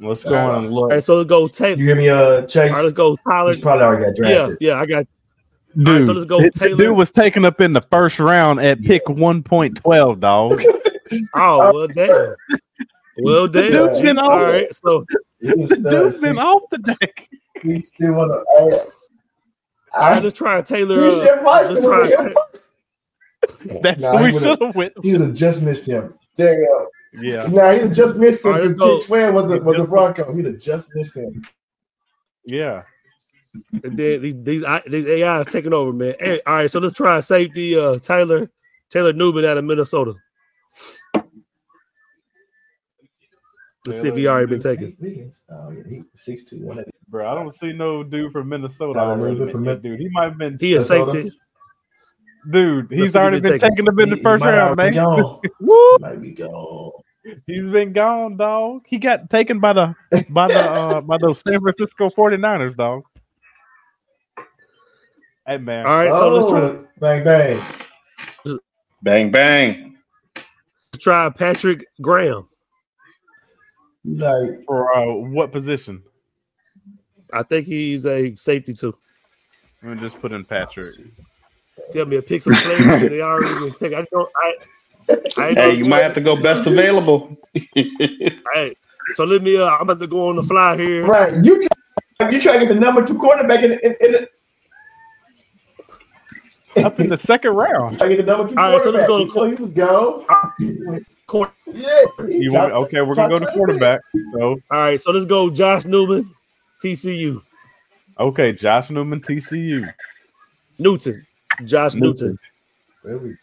[0.00, 0.90] Let's go on and All look.
[0.90, 1.76] right, so let's go Taylor.
[1.78, 2.70] You hear me, uh, Chase?
[2.70, 3.52] All right, let's go Tyler.
[3.52, 4.58] He's probably already got Yeah, drafted.
[4.60, 5.06] yeah, yeah, I got.
[5.76, 6.76] Dude, All right, so let's go the- the Taylor.
[6.76, 10.62] dude was taken up in the first round at pick 1.12, dog.
[11.36, 12.34] Oh well, damn.
[13.22, 13.70] Well, The damn.
[13.70, 14.42] dude's been All off.
[14.42, 15.04] right, so
[15.40, 17.28] He's The dude's been off the deck.
[17.62, 18.92] He still want to.
[19.94, 20.98] All right, I, let's try Taylor.
[21.00, 22.00] he Uh, should probably let's try.
[22.22, 24.92] would've- Ta- That's Nah, what he we would've- should have went.
[25.02, 26.14] he would have just missed him.
[26.36, 26.64] Damn.
[27.20, 28.52] Yeah, Nah, he'd have just missed him.
[28.52, 28.72] All right, let's.
[29.00, 30.32] Big 12 was the, was the Just- Bronco.
[30.34, 31.44] He'd have just missed him.
[32.44, 32.82] yeah.
[33.84, 36.14] And then these these I- these AI is taking over, man.
[36.46, 37.76] All right, so let's try safety.
[37.78, 38.48] Uh, Taylor
[38.88, 40.14] Taylor Newman out of Minnesota.
[43.86, 44.96] Let's see if he already been taken.
[45.00, 45.42] Wiggins.
[45.50, 45.82] Oh, yeah.
[45.88, 46.90] He 6'2", 180.
[47.08, 49.36] Bro, I don't see no dude from Minnesota Nah, already.
[49.36, 50.56] dude from Min- Dude, he might have been.
[50.60, 51.12] He a Minnesota?
[51.12, 51.32] safety.
[52.50, 53.76] Dude, he's already been been taken.
[53.76, 54.94] taken up in the He- he first might round, man.
[54.94, 55.40] Gone.
[55.60, 55.96] Woo!
[56.00, 56.92] Might be gone.
[57.46, 58.82] He's been gone, dog.
[58.86, 59.94] He got taken by the
[60.30, 63.02] by the uh by those San Francisco 49ers, dog.
[65.46, 65.86] Hey man.
[65.86, 67.62] All right, so let's try Oh, bang bang.
[69.02, 69.96] Bang bang.
[70.92, 72.48] let's try Patrick Graham.
[74.04, 76.02] Like For uh, what position?
[77.32, 78.94] I think he's a safety too.
[79.82, 80.88] Let me just put in Patrick.
[81.90, 83.98] Tell me to pick some players that they already been taken.
[84.00, 84.28] I don't.
[84.36, 84.54] I.
[85.36, 87.36] I Hey, know- you might have to go best available.
[88.54, 88.76] Hey,
[89.14, 89.56] so let me.
[89.56, 91.04] Uh, I'm about to go on the fly here.
[91.06, 91.60] right, you
[92.18, 94.28] try, you try to get the number two quarterback in, in, in the,
[96.84, 98.00] Up in the second round.
[98.02, 99.72] I get the number two All right, so let's go to- You know he was
[99.72, 100.24] gone.
[101.32, 101.50] Court.
[101.66, 104.00] Yeah, You want, okay, we're gonna go to quarterback.
[104.34, 105.48] So All right, so let's go.
[105.48, 106.30] Josh Newman,
[106.84, 107.40] TCU.
[108.20, 109.90] okay, Josh Newman, TCU.
[110.78, 111.26] Newton,
[111.64, 112.38] Josh Newton.
[113.02, 113.38] Newton.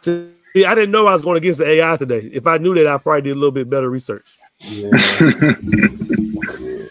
[0.00, 2.30] See, I didn't know I was going against the AI today.
[2.32, 4.26] If I knew that, I probably did a little bit better research.
[4.60, 4.88] Yeah.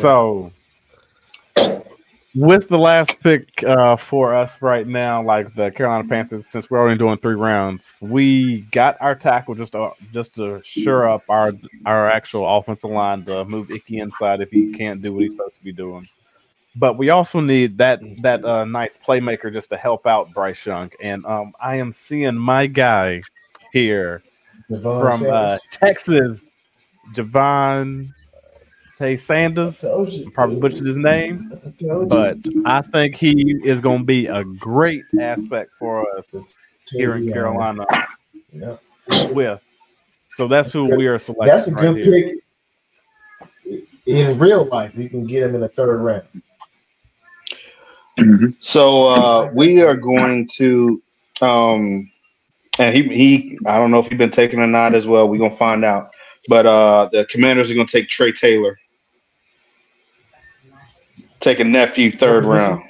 [0.00, 0.50] So,
[2.38, 6.80] with the last pick uh, for us right now, like the Carolina Panthers, since we're
[6.80, 11.52] only doing three rounds, we got our tackle just to, just to shore up our
[11.84, 15.54] our actual offensive line to move Icky inside if he can't do what he's supposed
[15.56, 16.08] to be doing.
[16.76, 20.92] But we also need that that uh, nice playmaker just to help out Bryce Young,
[21.02, 23.22] and um, I am seeing my guy
[23.72, 24.22] here
[24.68, 26.52] from uh, Texas,
[27.14, 28.14] Javon
[28.98, 29.82] Tay Sanders.
[29.82, 30.30] You.
[30.34, 32.06] Probably butchered his name, I told you.
[32.08, 36.26] but I think he is going to be a great aspect for us
[36.90, 37.86] here in Carolina.
[38.52, 38.76] Yeah.
[39.30, 39.60] With
[40.36, 41.46] so that's who we are selecting.
[41.48, 42.36] That's a right good here.
[43.64, 43.84] pick.
[44.06, 46.24] In real life, you can get him in the third round.
[48.60, 51.02] So uh, we are going to
[51.40, 52.10] um,
[52.78, 55.28] and he he I don't know if he's been taken or not as well.
[55.28, 56.10] We're gonna find out.
[56.48, 58.78] But uh the Commanders are gonna take Trey Taylor,
[61.40, 62.82] take a nephew third round,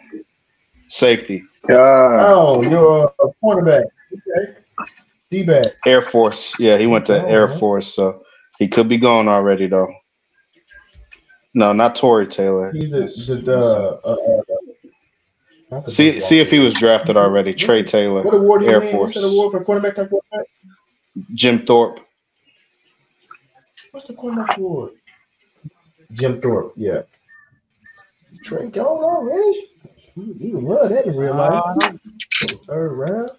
[0.89, 3.85] safety, Oh, you're a cornerback.
[4.13, 4.55] Okay.
[5.31, 5.75] D-back.
[5.87, 6.55] Air Force.
[6.59, 7.59] Yeah, he went to Oh, Air yeah.
[7.59, 8.25] Force, so
[8.59, 9.93] he could be gone already though.
[11.55, 12.73] No, not Tory Taylor.
[12.73, 14.37] He's the the, the uh, uh,
[15.71, 17.51] not the See big see if he was drafted already.
[17.53, 18.93] What's Trey Taylor, What award do you Air mean?
[18.93, 19.15] Force.
[19.15, 20.47] What's that award for cornerback type quarterback?
[21.35, 22.01] Jim Thorpe.
[23.91, 24.93] What's the cornerback award?
[26.13, 26.73] Jim Thorpe.
[26.77, 27.03] Yeah.
[28.42, 29.68] Trey gone already.
[30.16, 31.62] You, you would love that in real life.
[32.66, 33.31] Third round.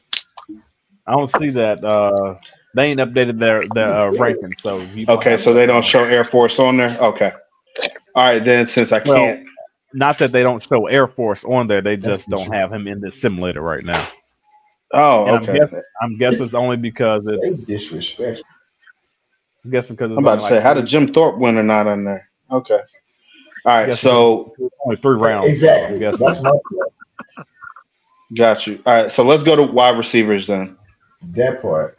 [1.07, 1.83] I don't see that.
[1.83, 2.35] Uh,
[2.75, 6.59] they ain't updated their their uh, ranking, so Okay, so they don't show Air Force
[6.59, 6.97] on there.
[6.99, 7.31] Okay.
[8.15, 9.47] All right, then since I can't.
[9.93, 12.53] not that they don't show Air Force on there, they just don't true.
[12.57, 14.07] have him in this simulator right now.
[14.93, 15.59] Oh, And I'm okay.
[15.59, 18.43] guessing, I'm guessing it's only because They it's disrespect.
[19.63, 22.03] I'm guessing because I'm about to say, how did Jim Thorpe win or not on
[22.03, 22.29] there?
[22.51, 22.79] Okay.
[23.65, 25.45] All right, so only three rounds.
[25.45, 25.95] so Exactly.
[25.95, 27.47] I'm guessing- That's my point.
[28.35, 28.81] got you.
[28.85, 30.77] All right, so let's go to wide receivers then.
[31.33, 31.97] That part.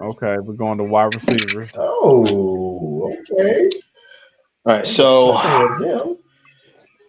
[0.00, 1.70] okay, we're going to wide receivers.
[1.76, 3.70] Oh, okay.
[4.66, 5.32] All right, so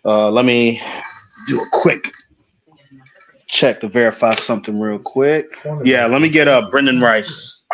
[0.05, 0.81] uh, let me
[1.47, 2.11] do a quick
[3.47, 5.47] check to verify something real quick.
[5.83, 7.65] Yeah, let me get uh Brendan Rice.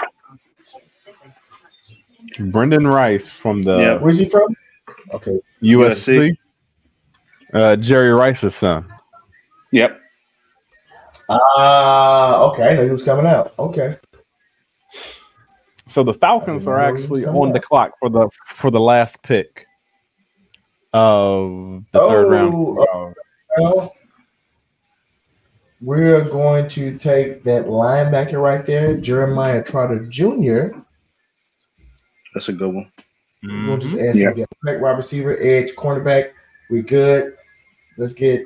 [2.39, 3.93] Brendan Rice from the Yeah.
[3.97, 4.55] Where's he from?
[5.13, 5.39] Okay.
[5.61, 6.35] USC.
[7.53, 8.91] Uh, Jerry Rice's son.
[9.71, 9.99] Yep.
[11.29, 12.69] Ah, okay.
[12.69, 13.53] I know he was coming out.
[13.57, 13.97] Okay.
[15.87, 18.71] So the Falcons are didn't know he was actually on the clock for the for
[18.71, 19.65] the last pick
[20.93, 22.53] of the third round.
[22.53, 23.13] Oh,
[23.57, 23.93] Well,
[25.81, 30.77] we're going to take that linebacker right there, Jeremiah Trotter Jr.
[32.33, 32.91] That's a good one.
[33.43, 34.29] We'll just add Yeah.
[34.29, 34.53] some depth.
[34.63, 36.31] Back, wide receiver, edge, cornerback.
[36.69, 37.33] We good.
[37.97, 38.41] Let's get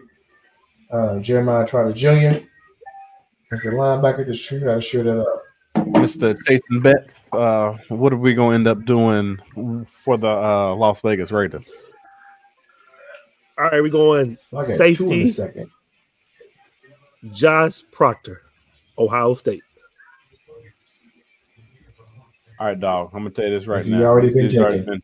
[0.91, 2.45] uh, Jeremiah Trotter Jr.
[3.54, 5.41] As the linebacker, just sure got to sure that up.
[5.75, 6.38] Mr.
[6.47, 9.39] Jason Bet, uh, what are we going to end up doing
[10.04, 11.69] for the uh, Las Vegas Raiders?
[13.58, 15.65] All right, we going I got two in a safety.
[17.32, 18.41] Josh Proctor,
[18.97, 19.63] Ohio State.
[22.62, 23.10] All right, dog.
[23.15, 24.04] I'm gonna tell you this right Has he now.
[24.04, 25.02] already been He's already taken?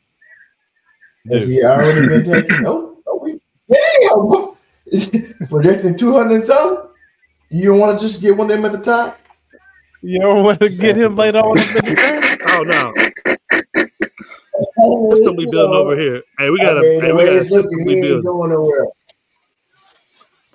[1.26, 2.64] been- Has he already been taken?
[2.68, 5.48] Oh, oh, we, damn!
[5.50, 6.88] Projecting 200 and something?
[7.50, 9.20] You don't want to just get one of them at the top?
[10.04, 12.94] You don't want to get him later on the Oh no,
[15.16, 16.22] system we building over here.
[16.38, 18.08] Hey, we got a I mean, hey, we got a system looking, we he ain't
[18.08, 18.24] build.
[18.24, 18.86] going nowhere.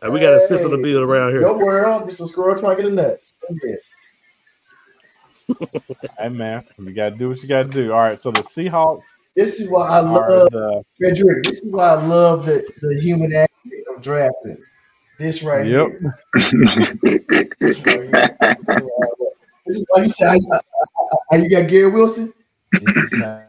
[0.03, 1.41] Hey, we got a system to build around here.
[1.41, 3.19] Don't worry, I'm just a squirrel trying to get a nut.
[6.19, 7.93] Hey man, you gotta do what you gotta do.
[7.93, 9.03] All right, so the Seahawks
[9.37, 11.45] This is why I love the Frederick.
[11.45, 14.59] This is why I love the, the human aspect of drafting.
[15.19, 15.88] This right Yep.
[15.88, 16.15] here.
[17.61, 18.37] This right here.
[19.67, 20.29] This is like you said.
[20.29, 20.51] How you,
[21.31, 22.33] how you got Gary Wilson?
[22.73, 23.45] This is how,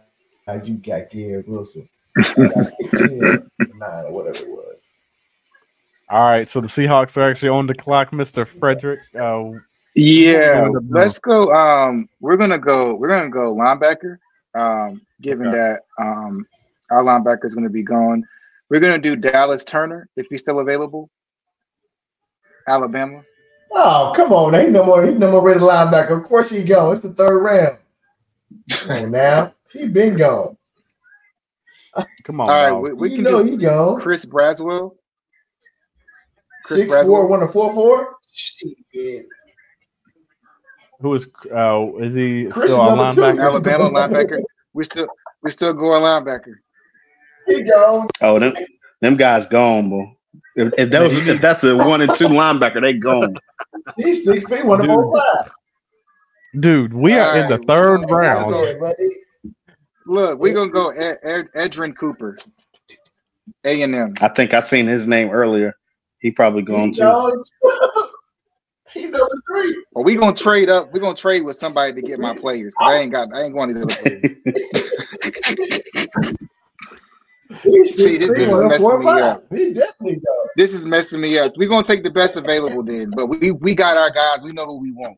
[0.46, 1.90] how you got Gary Wilson.
[2.16, 3.20] Got 15,
[3.76, 4.80] nine, or whatever it was.
[6.10, 6.48] all right.
[6.48, 9.00] So the Seahawks are actually on the clock, Mister Frederick.
[9.20, 9.52] Uh,
[9.96, 11.54] Yeah, What do we let's go.
[11.54, 12.96] Um, we're gonna go.
[12.96, 14.18] We're gonna go linebacker.
[14.56, 15.58] Um, given Okay.
[15.58, 16.48] that um,
[16.92, 18.26] our linebacker is gonna be gone,
[18.70, 21.10] we're gonna do Dallas Turner if he's still available.
[22.68, 23.24] Alabama.
[23.72, 24.56] Oh, come on.
[24.56, 26.18] Ain't no more, ain't no more ready linebacker.
[26.18, 26.94] Of course he gone.
[26.94, 27.78] It's the third round.
[28.72, 29.54] Come on now.
[29.72, 30.58] He been gone.
[32.24, 34.00] come on, All right, we, we you can know do he gone.
[34.00, 34.96] Chris Braswell.
[36.64, 37.30] Chris Six four, Braswell.
[37.30, 38.16] one to four four.
[38.32, 39.26] Shit.
[41.04, 43.22] Who is uh is he Chris still is a number two.
[43.22, 43.42] linebacker?
[43.44, 44.42] Alabama linebacker.
[44.74, 45.08] We still
[45.44, 46.54] we still going linebacker.
[47.46, 48.08] He gone.
[48.22, 48.54] Oh, them
[49.02, 50.10] them guys gone, bro.
[50.56, 53.36] If, if that was if that's a one and two linebacker, they gone.
[53.98, 55.14] He's six feet, one to Dude.
[55.14, 55.52] five.
[56.58, 58.52] Dude, we are in the third we're round.
[58.52, 58.94] go-
[60.06, 62.38] Look, we're gonna go Ed, Ed, Edgerrin Cooper.
[63.66, 64.14] A and M.
[64.22, 65.74] I think I seen his name earlier.
[66.20, 67.44] He probably gone He too.
[68.94, 69.04] gone.
[69.04, 69.84] he number three.
[69.94, 70.92] Well, we gonna trade up.
[70.94, 72.74] We're gonna trade with somebody to get my players.
[72.82, 73.30] I ain't got.
[73.34, 74.36] I ain't going to these other players.
[77.96, 79.44] See, this- this is messing me up.
[79.52, 80.48] He definitely gone.
[80.58, 81.54] This is messing me up.
[81.58, 83.12] We're gonna take the best available then.
[83.16, 84.44] But we we got our guys.
[84.44, 85.18] We know who we want.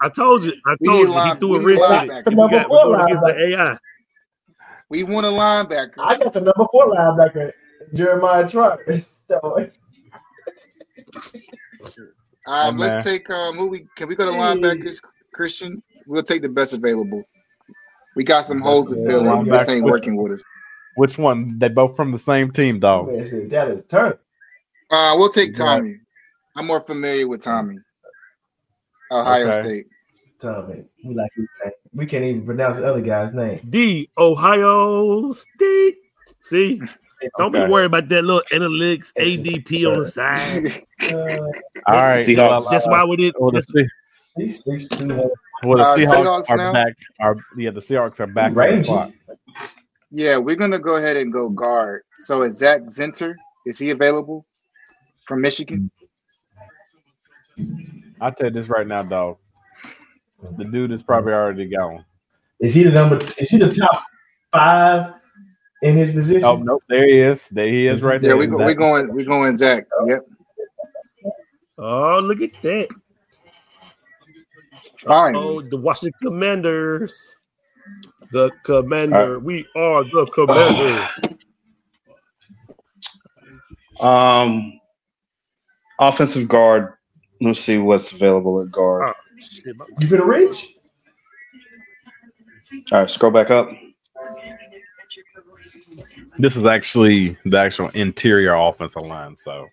[0.00, 0.52] I told you.
[0.66, 1.20] I told need you.
[1.20, 2.10] He threw a we wrench need in it.
[2.10, 2.26] linebacker.
[2.30, 3.56] We Number got four we're against the.
[3.56, 3.78] AI.
[4.90, 5.98] We want a linebacker.
[5.98, 7.52] I got the number four linebacker,
[7.94, 9.02] Jeremiah Trotter.
[12.46, 13.02] So, Uh, Oh, let's man.
[13.02, 14.38] take um, who we can we go to Hey.
[14.38, 15.00] linebackers,
[15.32, 15.82] Christian?
[16.06, 17.22] We'll take the best available.
[18.16, 19.48] We got some holes to fill in.
[19.48, 20.44] This ain't working with us.
[20.94, 21.58] Which one?
[21.58, 23.06] They both from the same team, dog.
[23.06, 24.18] Man that is turn.
[24.90, 25.96] Uh, we'll take Tommy.
[26.56, 27.78] I'm more familiar with Tommy.
[29.10, 29.62] Ohio Okay.
[29.62, 29.86] State.
[30.38, 30.84] Tommy.
[31.04, 31.30] We like.
[31.94, 33.60] We can't even pronounce the other guy's name.
[33.64, 35.96] The Ohio State.
[36.40, 36.80] See,
[37.38, 37.64] don't Okay.
[37.66, 40.66] be worried about that little analytics ADP on the side.
[41.14, 41.36] Uh,
[41.86, 42.26] All right.
[42.26, 42.70] Seahawks.
[42.70, 43.34] That's why we did.
[43.38, 43.88] well, the, that's-
[44.62, 44.88] Se- he's
[45.64, 46.72] well, the Uh, Seahawks, Seahawks are now?
[46.72, 46.94] back.
[47.20, 49.10] Are yeah, the Seahawks are back on the clock.
[50.10, 52.02] yeah, we're gonna go ahead and go guard.
[52.18, 53.34] So is Zak Zinter?
[53.66, 54.44] Is he available
[55.26, 55.90] from Michigan?
[58.20, 59.38] I'll tell you this right now, dog.
[60.58, 62.04] The dude is probably already gone.
[62.60, 63.18] Is he the number?
[63.38, 64.04] Is he the top
[64.52, 65.14] five
[65.82, 66.44] in his position?
[66.44, 67.46] Oh nope, there he is.
[67.50, 68.36] There he is right Yeah, there.
[68.38, 69.84] we go, we going we're going Zach.
[70.06, 70.20] Yep.
[71.78, 72.88] Oh, look at that.
[74.98, 75.34] Fine.
[75.36, 77.36] Oh, the Washington Commanders.
[78.30, 79.40] The commander.
[79.40, 81.08] We are the commanders.
[84.00, 84.78] Um,
[85.98, 86.94] offensive guard.
[87.40, 89.12] Let's see what's available at guard.
[89.40, 90.76] Shit, my- You finna reach?
[92.92, 93.68] All right, scroll back up.
[96.38, 99.36] This is actually the actual interior offensive line.
[99.36, 99.66] So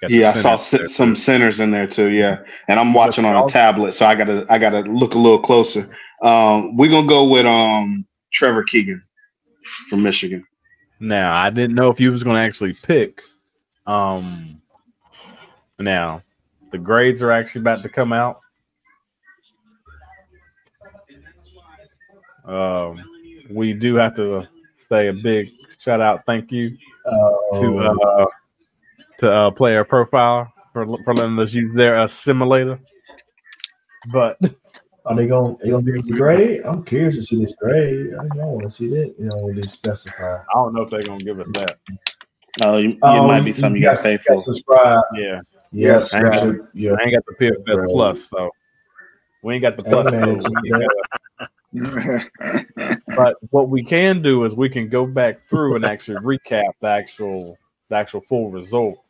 [0.00, 2.10] got Yeah, I saw c- there, some centers in there too.
[2.10, 5.40] Yeah, and I'm watching on a tablet, so I gotta I gotta look a little
[5.40, 5.88] closer.
[6.22, 9.02] Um, we're gonna go with um Trevor Keegan
[9.88, 10.46] from Michigan.
[11.00, 13.20] Now I didn't know if you was going to actually pick.
[13.86, 14.60] Um,
[15.78, 16.22] now
[16.72, 18.40] the grades are actually about to come out.
[22.44, 23.02] Um,
[23.50, 25.50] we do have to say a big
[25.86, 26.76] shout out, thank you to
[27.08, 28.26] Oh, uh,
[29.18, 32.80] to uh, player profile for for letting us use their uh, simulator.
[34.08, 34.38] But
[35.04, 36.62] are they gonna they gonna give us a grade?
[36.64, 38.14] I'm curious to see this grade.
[38.18, 39.14] I don't want to see that.
[39.16, 40.38] You know, they specify.
[40.38, 41.78] I don't know if they're gonna give us that.
[42.64, 44.42] Oh, you, it Oh, might be something you gotta pay for.
[44.42, 45.00] Subscribe.
[45.14, 46.68] Yeah, Yes, I ain't got, gotcha.
[46.74, 46.92] yeah.
[46.98, 47.90] I ain't got the PFF Right.
[47.90, 48.50] plus, so
[49.42, 50.12] we ain't got the plus.
[50.12, 50.50] Hey, man, so
[53.16, 55.76] we you ain't got- But what we can do is we can go back through
[55.76, 59.00] and actually recap the actual the actual full results.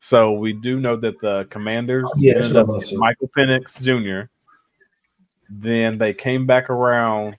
[0.00, 2.92] So we do know that the Commanders Yeah, ended up with.
[2.94, 4.30] Michael Penix Jr.
[5.48, 7.36] Then they came back around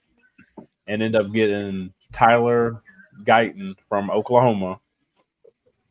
[0.86, 2.82] and ended up getting Tyler
[3.24, 4.80] Guyton from Oklahoma.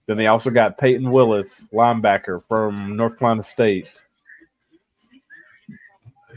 [0.06, 3.88] Then they also got Payton Wilson, linebacker from North Carolina State.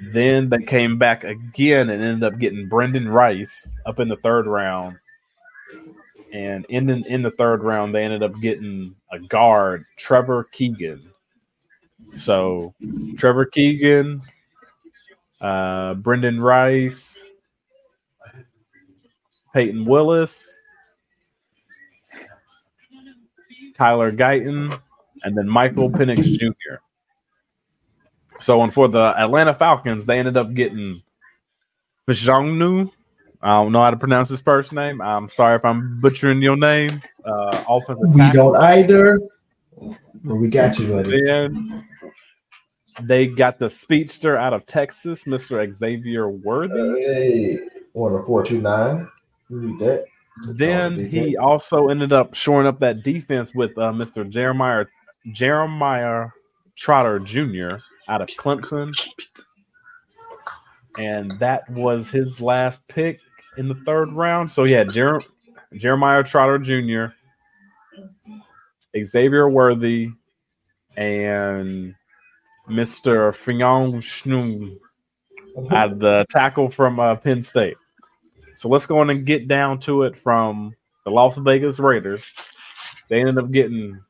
[0.00, 4.46] Then they came back again and ended up getting Brenden Rice up in the third
[4.46, 4.98] round.
[6.32, 11.00] And in the, in the third round, they ended up getting a guard, Trevor Keegan.
[12.16, 12.74] So
[13.16, 14.20] Trevor Keegan,
[15.40, 17.18] uh, Brenden Rice,
[19.52, 20.52] Payton Wilson,
[23.74, 24.80] Tyler Guyton,
[25.22, 26.76] and then Michael Penix Jr.
[28.40, 31.02] So, and for the Atlanta Falcons, they ended up getting
[32.08, 32.90] Fashanu.
[33.42, 35.00] I don't know how to pronounce his first name.
[35.00, 37.02] I'm sorry if I'm butchering your name.
[37.24, 38.52] Uh, offensive We tackle.
[38.52, 39.20] don't either.
[40.24, 41.20] But we got you, buddy.
[41.26, 41.86] Then
[43.02, 45.70] they got the speedster out of Texas, Mr.
[45.72, 47.02] Xavier Worthy.
[47.04, 47.58] Hey,
[47.94, 49.08] on a four two nine.
[49.50, 50.04] Read that.
[50.54, 54.28] Then he also ended up shoring up that defense with uh, Mr.
[54.28, 54.86] Jeremiah
[55.32, 56.28] Jeremiah
[56.76, 57.76] Trotter Jr.
[58.08, 58.92] out of Clemson,
[60.98, 63.20] and that was his last pick
[63.56, 64.50] in the third round.
[64.50, 65.22] So yeah, Jer-
[65.74, 67.14] Jeremiah Trotter Jr.,
[69.02, 70.10] Xavier Worthy,
[70.96, 71.94] and
[72.68, 73.34] Mr.
[73.34, 74.78] Fionn Schnung
[75.70, 77.76] out of the tackle from uh, Penn State.
[78.56, 80.74] So let's go on and get down to it from
[81.04, 82.22] the Las Vegas Raiders.
[83.08, 84.00] They ended up getting.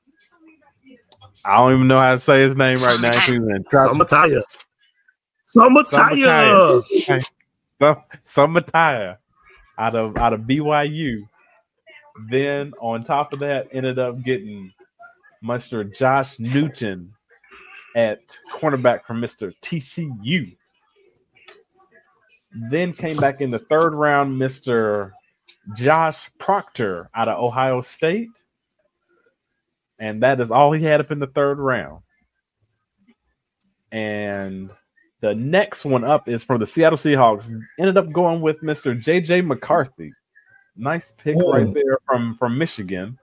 [1.45, 3.19] I don't even know how to say his name right now.
[3.21, 3.95] He's in trouble.
[3.95, 4.43] Summertime.
[5.43, 6.83] Summertime.
[7.79, 9.19] some Suamataia
[9.79, 11.29] out of out of BYU.
[12.29, 14.73] Then on top of that, ended up getting
[15.45, 15.95] Mr.
[15.95, 17.13] Josh Newton
[17.97, 18.21] at
[18.53, 19.53] cornerback from Mr.
[19.63, 20.57] TCU.
[22.71, 25.11] Then came back in the third round, Mr.
[25.75, 28.44] Josh Proctor out of Ohio State.
[29.99, 32.03] And that is all he had up in the third round.
[33.93, 34.71] And
[35.21, 37.49] the next one up is from the Seattle Seahawks.
[37.79, 39.01] Ended up going with Mr.
[39.01, 40.13] JJ McCarthy.
[40.77, 41.53] Nice pick Oh.
[41.53, 43.17] right there from from Michigan.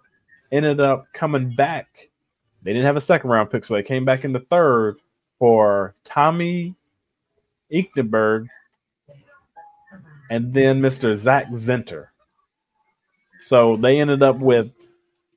[0.52, 2.10] Ended up coming back.
[2.64, 4.98] They didn't have a second round pick, so they came back in the third
[5.40, 6.76] for Tommy
[7.74, 8.48] Eichenberg
[10.30, 11.16] and then Mr.
[11.18, 12.08] Zak Zinter.
[13.42, 14.72] So they ended up with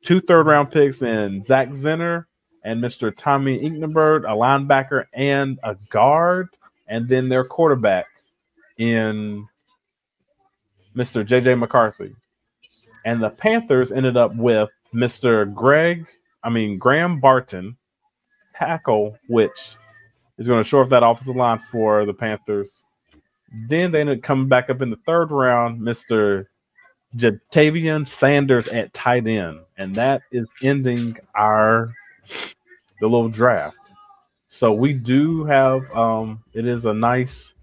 [0.05, 2.27] two third round picks in Zak Zinter
[2.63, 3.15] and Mr.
[3.15, 6.49] Tommy Eichenberg, a linebacker and a guard,
[6.87, 8.07] and then their quarterback
[8.79, 9.47] in
[10.95, 11.27] Mr.
[11.27, 12.15] JJ McCarthy.
[13.05, 15.53] And the Panthers ended up with Mr.
[15.53, 16.07] Greg,
[16.43, 17.77] I mean Graham Barton,
[18.55, 19.77] tackle, which
[20.39, 22.83] is going to shore up that offensive line for the Panthers.
[23.69, 26.47] Then they ended up coming back up in the third round, Mr.
[27.17, 29.61] Ja'Tavion Sanders at tight end.
[29.77, 31.93] And that is ending our
[33.01, 33.77] the little draft.
[34.49, 37.55] So we do have um it is a nice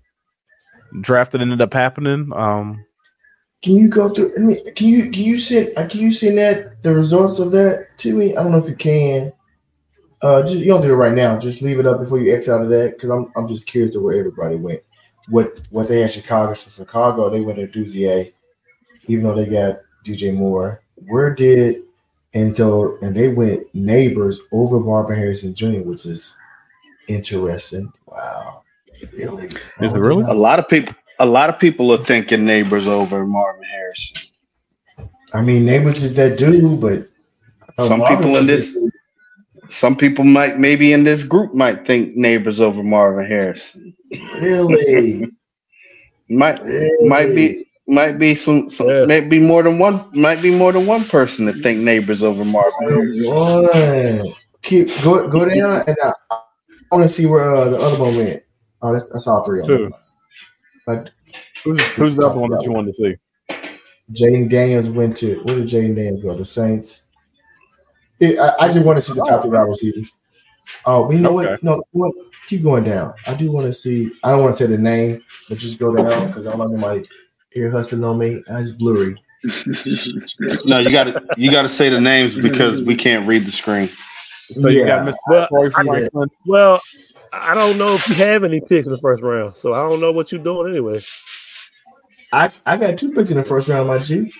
[0.99, 2.31] draft that ended up happening.
[2.33, 2.85] Um
[3.61, 4.33] Can you go through?
[4.37, 7.51] I mean, can you can you send uh, can you send that the results of
[7.51, 8.35] that to me?
[8.35, 9.31] I don't know if you can.
[10.21, 11.37] Uh, just you don't do it right now.
[11.39, 13.93] Just leave it up before you X out of that because I'm I'm just curious
[13.93, 14.81] to where everybody went.
[15.29, 16.53] What what they had Chicago.
[16.53, 18.31] So Chicago they went to Duzier,
[19.11, 20.81] even though they got DJ Moore.
[21.07, 21.81] Where did
[22.33, 26.35] and so and they went Nabers over Marvin Harrison Jr., which is
[27.07, 27.91] interesting.
[28.05, 28.63] Wow,
[29.13, 29.47] really?
[29.81, 30.23] Is it really?
[30.25, 34.21] A lot of people, a lot of people are thinking Nabers over Marvin Harrison.
[35.33, 37.07] I mean, Nabers is that dude, but
[37.77, 38.77] uh, Some Marvin people in this,
[39.69, 43.95] some people might maybe in this group might think Nabers over Marvin Harrison.
[44.39, 45.27] really,
[46.29, 47.09] Might really?
[47.09, 49.05] might be might be some, some Yeah.
[49.05, 52.89] maybe more than one might be more than one person that think Nabers over Marvin
[52.89, 53.35] Harrison.
[53.35, 54.33] One.
[54.61, 56.41] Keep go go down, and I, I
[56.95, 58.43] want to see where uh, the other one went.
[58.81, 59.89] Oh, that's, that's all three of them.
[59.89, 59.93] Two.
[60.87, 61.09] Like
[61.63, 63.17] who's, who's the other one that you wanted to see?
[64.13, 66.35] Jayden Daniels went to where did Jayden Daniels go?
[66.35, 67.03] The Saints.
[68.19, 70.11] Yeah, I, I just want to see the top three wide receivers.
[70.85, 71.51] Oh, but you know Okay.
[71.51, 71.63] what?
[71.63, 72.13] No, what?
[72.47, 73.13] Keep going down.
[73.27, 74.11] I do want to see.
[74.23, 76.73] I don't want to say the name, but just go down because I don't want
[76.73, 77.03] anybody
[77.55, 78.43] ear hustling on me.
[78.47, 79.21] It's blurry.
[80.65, 83.51] No, you got to you got to say the names because we can't read the
[83.51, 83.89] screen.
[84.53, 85.15] So you got Mr.
[85.27, 85.83] Well, Troy I see that.
[85.85, 86.29] Franklin.
[86.45, 86.81] Well,
[87.33, 89.99] I don't know if you have any picks in the first round, so I don't
[89.99, 91.01] know what you're doing anyway.
[92.33, 94.31] I, I got two picks in the first round, my G.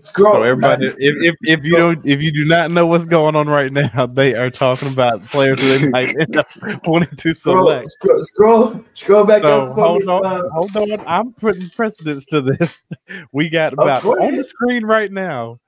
[0.00, 0.34] Scroll.
[0.36, 3.48] So everybody, if, if if you don't, if you do not know what's going on
[3.48, 6.46] right now, they are talking about players who they might end up
[6.86, 7.88] wanting to select.
[7.90, 9.74] scroll, scroll, scroll back So up.
[9.74, 11.00] hold on, uh, hold on.
[11.06, 12.82] I'm putting precedence to this.
[13.32, 15.58] We got about on the screen right now.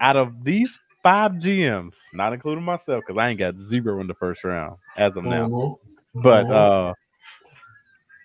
[0.00, 4.14] Out of these five GMs, not including myself, because I ain't got zero in the
[4.14, 5.46] first round as of now.
[5.46, 5.78] mhm.
[6.14, 6.50] But Mhm.
[6.50, 6.94] uh,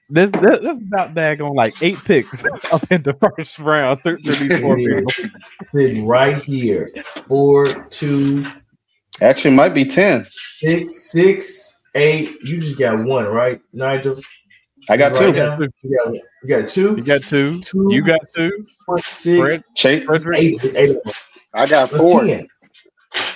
[0.09, 4.17] this this, this is about daggone like eight picks up in the first round through,
[4.19, 5.13] through these four It people.
[5.17, 5.31] is.
[5.73, 6.91] Sitting right here.
[7.27, 8.45] Four, two,
[9.21, 10.25] Actually, might be ten.
[10.59, 12.37] six, six, eight.
[12.41, 14.19] You just got one, right, Nigel?
[14.89, 15.33] I got Right two.
[15.33, 15.59] now?
[15.83, 17.59] You got, you got You two, got two.
[17.61, 18.65] two, You got two.
[18.85, 20.05] four, six, Fred, Chase.
[20.05, 20.39] Frederick.
[20.39, 20.59] eight.
[20.75, 21.13] Eight of them.
[21.53, 22.25] I got It's four.
[22.25, 22.47] ten.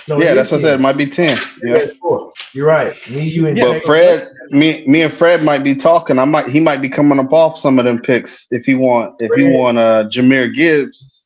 [0.06, 0.74] No, Yeah, that's is what I said.
[0.74, 1.38] It might be ten.
[1.62, 1.86] Yeah, Yeah.
[2.00, 2.32] four.
[2.52, 2.94] You're right.
[3.08, 6.18] Me, you, and But Fred, me, me and Fred might be talking.
[6.18, 9.14] I might, he might be coming up off some of them picks if he want,
[9.20, 11.24] if he want, uh, Jahmyr Gibbs.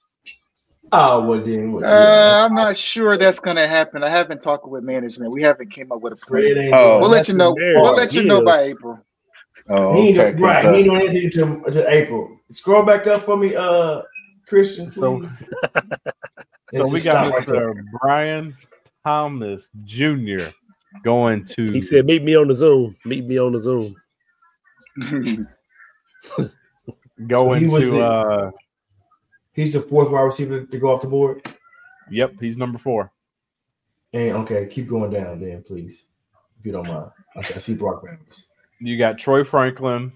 [0.92, 1.72] Oh, well then.
[1.72, 4.02] Well, Uh, I'm not sure that's gonna happen.
[4.04, 5.32] I haven't talked with management.
[5.32, 6.64] We haven't came up with a Fred plan.
[6.66, 7.00] ain't Oh.
[7.00, 7.50] We'll let you know.
[7.50, 7.74] nothing.
[7.82, 8.98] We'll let you know by April.
[9.68, 10.30] Oh, He ain't okay.
[10.30, 10.62] doing, right.
[10.62, 11.30] 'cause, He ain't doing anything
[11.64, 12.30] to, to April.
[12.50, 14.00] Scroll back up for me, uh,
[14.46, 14.90] Christian.
[14.92, 15.42] So- Please.
[16.74, 17.48] So And we got stop right.
[17.48, 17.74] Mr.
[18.02, 18.54] Brian
[19.08, 20.48] Thomas Jr.
[21.02, 22.94] going to He said, "Meet me on the Zoom.
[23.06, 23.96] Meet me on the Zoom."
[26.36, 26.48] going
[27.30, 28.50] So he was to in- uh
[29.52, 31.42] He's the fourth wide receiver to go off the board.
[32.10, 33.10] yep, he's number four.
[34.12, 36.04] And okay, keep going down, then, please,
[36.60, 37.10] if you don't mind.
[37.36, 38.44] I see- I see Brock Rams.
[38.80, 40.12] You got Troy Franklin.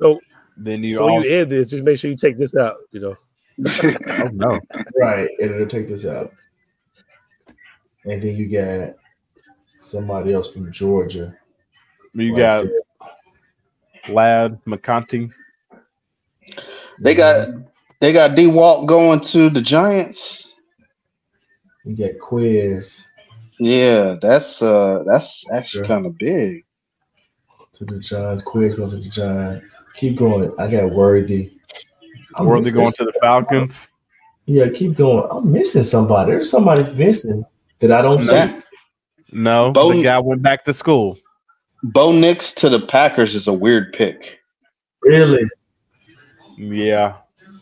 [0.00, 0.20] So,
[0.56, 2.76] Then you so all you end this, just make sure you take this out.
[2.92, 3.16] You know,
[4.08, 4.60] oh no.
[5.00, 6.32] Right, and it'll take this out.
[8.06, 8.94] And then you got
[9.80, 11.36] somebody else from Georgia.
[12.14, 14.14] You right got there.
[14.14, 15.30] Ladd McConkey.
[17.00, 17.48] they got,
[18.00, 20.46] they got D Walt going to the Giants.
[21.84, 23.04] You got Quiz
[23.58, 25.88] Yeah, that's, uh, that's actually Yeah.
[25.88, 26.64] kind of big.
[27.74, 28.42] to the Giants.
[28.42, 29.76] Quiz goes to the Giants.
[29.96, 30.50] Keep going.
[30.58, 31.52] I got Worthy.
[32.36, 33.88] I'm Worthy going to the Falcons.
[34.46, 35.26] Yeah, keep going.
[35.30, 36.30] I'm missing somebody.
[36.30, 37.44] There's somebody missing
[37.80, 38.62] that I don't see.
[39.32, 41.18] No, Bo- the guy went back to school.
[41.82, 44.38] Bo Nix to the Packers is a weird pick.
[45.02, 45.44] Really?
[46.56, 47.16] Yeah.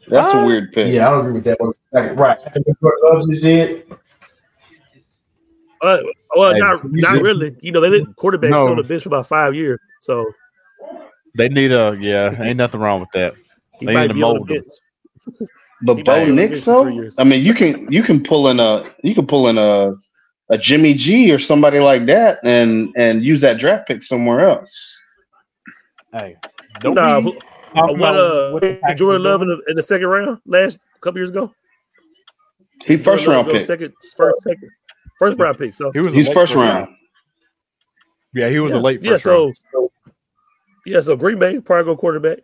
[0.09, 0.43] That's Ah.
[0.43, 0.93] a weird pick.
[0.93, 1.73] Yeah, I don't agree with that one.
[2.17, 2.39] Right.
[2.47, 3.85] After what Love just did.
[5.83, 5.99] Uh,
[6.37, 7.55] well, Hey, not not really.
[7.61, 8.69] You know, they did quarterback No.
[8.69, 10.25] on the bench for about five years, so
[11.37, 12.41] They need a yeah.
[12.43, 13.35] Ain't nothing wrong with that.
[13.81, 14.63] he They need to be the mold them.
[15.83, 17.11] But He Bo might be on the Nix, bench for three though.
[17.19, 19.95] I mean, you can you can pull in a you can pull in a
[20.51, 24.97] a Jimmy G or somebody like that and and use that draft pick somewhere else.
[26.13, 26.37] Hey,
[26.81, 27.39] don't Nah, be who-
[27.75, 31.31] talking what uh, what Jordan Love in the, in the second round last couple years
[31.31, 31.53] ago.
[32.85, 33.67] He first Jordan round pick.
[33.67, 34.71] second, first, second,
[35.19, 35.75] first round pick.
[35.75, 36.89] So He was a He's first round.
[38.35, 39.17] Yeah, he was yeah, a late yeah.
[39.17, 39.89] So round.
[40.87, 42.39] yeah, so Green Bay probably go quarterback.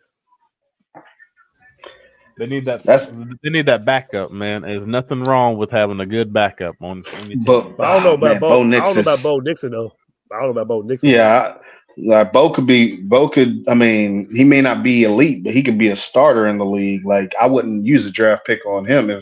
[2.41, 2.83] They need that.
[2.85, 3.13] That's-
[3.43, 4.63] they need that backup, man.
[4.63, 7.05] There's nothing wrong with having a good backup on.
[7.21, 7.43] on team.
[7.45, 8.49] But, But I don't know ah, about man, Bo.
[8.49, 9.93] Bo I don't know about Bo Nixon though.
[10.33, 11.11] I don't know about Bo Nixon.
[11.11, 11.61] Yeah, I-
[11.99, 13.63] like Bo could be Bo could.
[13.69, 16.65] I mean, he may not be elite, but he could be a starter in the
[16.65, 17.05] league.
[17.05, 19.11] Like I wouldn't use a draft pick on him.
[19.11, 19.19] If,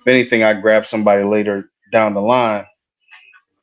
[0.00, 2.66] if anything, I'd grab somebody later down the line.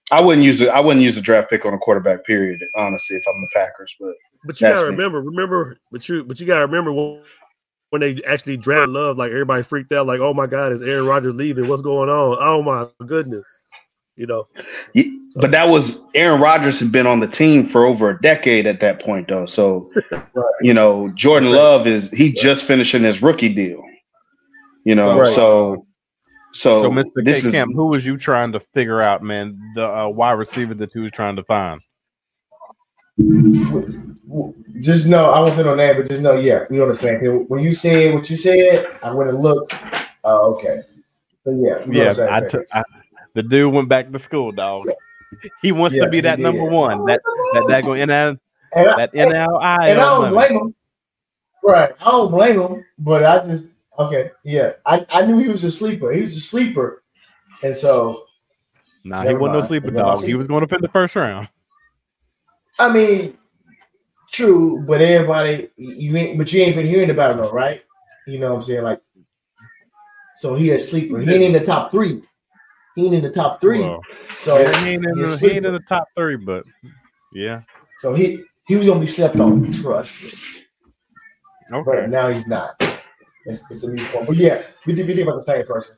[0.10, 0.70] I wouldn't use it.
[0.70, 2.26] I wouldn't use a draft pick on a quarterback.
[2.26, 2.60] Period.
[2.76, 4.14] Honestly, if I'm the Packers, but
[4.46, 4.96] But you gotta me.
[4.96, 7.22] remember, remember, but you, but you gotta remember
[7.90, 10.82] when, when they actually drafted Love, like everybody freaked out, like, oh my God, is
[10.82, 11.68] Aaron Rodgers leaving?
[11.68, 12.38] What's going on?
[12.40, 13.60] Oh my goodness,
[14.16, 14.48] you know.
[14.94, 18.68] Ye- but that was Aaron Rodgers had been on the team for over a decade
[18.68, 19.46] at that point, though.
[19.46, 19.92] So,
[20.62, 23.84] you know, Jordan Love is he just finishing his rookie deal.
[24.86, 25.34] You know, Right.
[25.34, 25.86] so
[26.54, 27.26] so, So, Mr.
[27.26, 29.60] this K is Camp, who was you trying to figure out, man?
[29.76, 31.82] The uh, wide receiver that you was trying to find.
[34.80, 37.20] Just know I wasn't say no name, but just know, yeah, we on the same.
[37.48, 39.74] When you said what you said, I went and looked.
[40.24, 40.82] Oh, okay.
[41.44, 42.50] But yeah, Yeah, I page.
[42.50, 42.66] took.
[42.74, 42.84] I,
[43.34, 44.90] the dude went back to school, dog.
[45.62, 46.72] He wants Yeah, to be that number did.
[46.72, 47.06] one.
[47.06, 47.22] That
[47.54, 48.30] that that going in that
[48.74, 49.90] and that NLI.
[49.90, 50.76] and I don't blame him.
[51.62, 53.66] Right, I don't blame him, but I just
[54.00, 54.74] okay, yeah.
[54.86, 56.12] I, I knew he was a sleeper.
[56.12, 57.04] He was a sleeper,
[57.64, 58.26] and so
[59.04, 60.24] Nah, he wasn't no sleeper dog.
[60.24, 61.48] He was going to in the first round.
[62.80, 63.38] I mean,
[64.36, 67.82] true, but everybody you ain't, but you ain't been hearing about him, though, right?
[68.28, 68.84] You know what I'm saying?
[68.84, 69.02] Like,
[70.36, 71.20] so he a sleeper.
[71.20, 72.22] He ain't in the top three.
[72.96, 73.82] He ain't in the top three.
[73.82, 74.02] Well,
[74.44, 76.66] so yeah, he ain't in the he ain't in the top three, but
[77.34, 77.62] yeah.
[78.00, 79.72] So he he was gonna be slept on.
[79.72, 80.34] Trust me.
[81.72, 82.02] Okay.
[82.02, 82.76] But now he's not.
[83.46, 84.28] It's, it's a new point.
[84.28, 85.98] But yeah, we think, we think about the same person.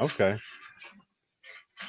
[0.00, 0.36] Okay.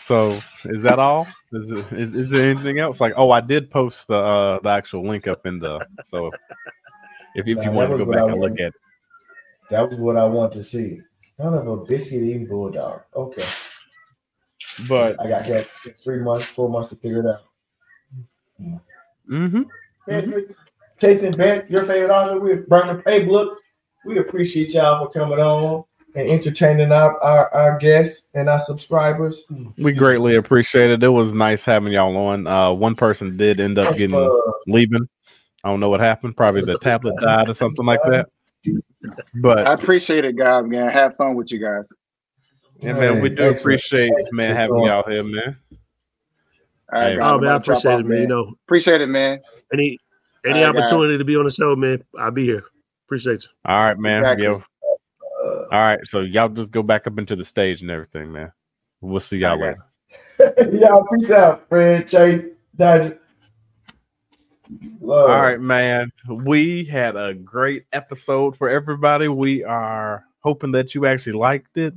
[0.05, 1.27] So is that all?
[1.51, 3.01] Is, it, is is there anything else?
[3.01, 6.27] Like, oh, I did post the uh, the actual link up in the so
[7.33, 8.73] if, if you want to go back I and look at it.
[9.71, 11.01] That was what I want to see.
[11.37, 13.01] Son of a biscuit eating bulldog.
[13.15, 13.45] Okay.
[14.87, 15.67] But I got that
[16.03, 18.81] three months, four months to figure it out.
[19.27, 19.63] mm-hmm.
[20.07, 20.51] Patrick,
[21.01, 22.39] Chasing Bent, your favorite author.
[22.39, 23.55] We burn the playbook.
[24.05, 25.83] We appreciate y'all for coming on
[26.15, 29.43] and entertaining our, our, our guests and our subscribers.
[29.77, 31.03] we greatly appreciate it.
[31.03, 32.47] It was nice having y'all on.
[32.47, 34.29] Uh, one person did end up getting Uh,
[34.67, 35.07] leaving.
[35.63, 36.37] I don't know what happened.
[36.37, 38.27] Probably the tablet died or something like that.
[39.35, 40.63] But I appreciate it, guys.
[40.65, 41.87] Man, have fun with you guys.
[42.81, 45.57] yeah, man, we do appreciate thanks man having y'all here, man.
[46.93, 47.19] All right, Hey.
[47.19, 48.21] Oh man, I appreciate off, it, man.
[48.21, 49.41] You know, Appreciate it, man.
[49.73, 49.99] any
[50.45, 50.91] any All right, guys.
[50.91, 52.63] opportunity to be on the show, man, I'll be here.
[53.07, 53.49] Appreciate you.
[53.65, 54.17] All right, man.
[54.17, 54.45] Exactly.
[54.45, 54.63] Yo.
[55.71, 58.51] All right, so y'all just go back up into the stage and everything, man.
[59.01, 59.77] We'll see y'all later.
[60.71, 62.43] y'all, peace out, Fred, Chase,
[62.75, 63.19] Dodger.
[64.99, 65.29] Love.
[65.29, 66.11] All right, man.
[66.27, 69.27] We had a great episode for everybody.
[69.27, 71.93] We are hoping that you actually liked it.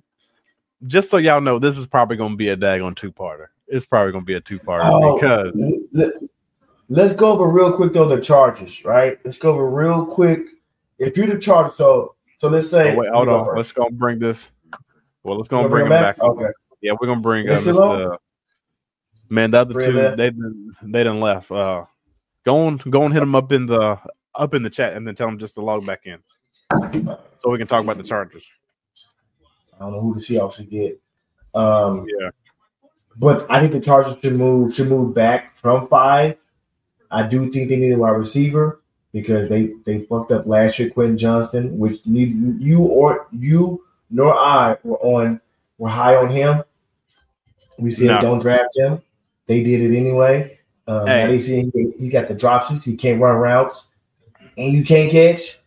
[0.86, 3.46] Just so y'all know, this is probably going to be a daggone two parter.
[3.66, 5.14] It's probably going to be a two parter Oh.
[5.14, 5.52] because
[5.92, 6.12] Let-
[6.90, 9.18] Let's go over real quick though the charges, right?
[9.22, 10.40] Let's go over real quick.
[10.98, 12.94] If you're the charge, so so let's say.
[12.94, 13.56] oh, wait, hold you go on.
[13.56, 14.40] Let's go bring this.
[15.22, 16.20] Well, let's go You bring him back.
[16.20, 16.46] Okay.
[16.80, 18.16] Yeah, we're gonna bring uh, long?
[19.30, 20.16] Man, the other Bring two that.
[20.16, 21.50] they done- they done left.
[21.50, 21.84] Uh,
[22.46, 23.98] go on, go and hit them up in the
[24.34, 26.18] up in the chat, and then tell them just to log back in,
[27.36, 28.50] so we can talk about the Chargers.
[29.74, 31.00] I don't know who the Seahawks should get.
[31.54, 32.30] Um, Yeah,
[33.16, 36.36] but I think the Chargers should move should move back from five.
[37.10, 38.82] I do think they need a wide receiver
[39.12, 40.90] because they they fucked up last year.
[40.90, 45.40] Quentin Johnston, which need you or you nor I were on
[45.78, 46.62] were high on him.
[47.78, 48.20] We said No.
[48.20, 49.00] don't draft him.
[49.46, 50.58] They did it anyway.
[50.86, 51.26] Um, Hey.
[51.26, 52.84] they see he, he got the dropsies.
[52.84, 53.88] He can't run routes,
[54.56, 55.58] and you can't catch.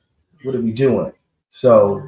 [0.43, 1.11] What are we doing?
[1.49, 2.01] So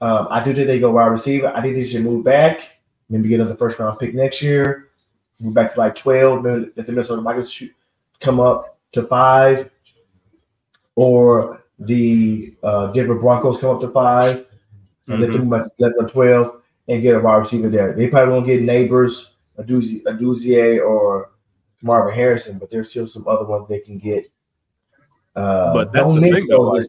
[0.00, 1.48] um, I do think they go wide receiver.
[1.54, 2.70] I think they should move back,
[3.08, 4.88] maybe get another first round pick next year.
[5.40, 6.42] Move back to like twelve.
[6.42, 7.72] Then if the Minnesota Vikings shoot,
[8.20, 9.70] come up to five,
[10.96, 14.46] or the uh, Denver Broncos come up to five,
[15.08, 15.32] and let Mhm.
[15.32, 17.92] them move back to 11 or twelve and get a wide receiver there.
[17.94, 19.28] They probably won't get Nabers
[19.58, 21.30] Odunze, Aduzier or
[21.82, 24.30] Marvin Harrison, but there's still some other ones they can get.
[25.36, 26.86] Uh, But that's don't the miss thing, though, time.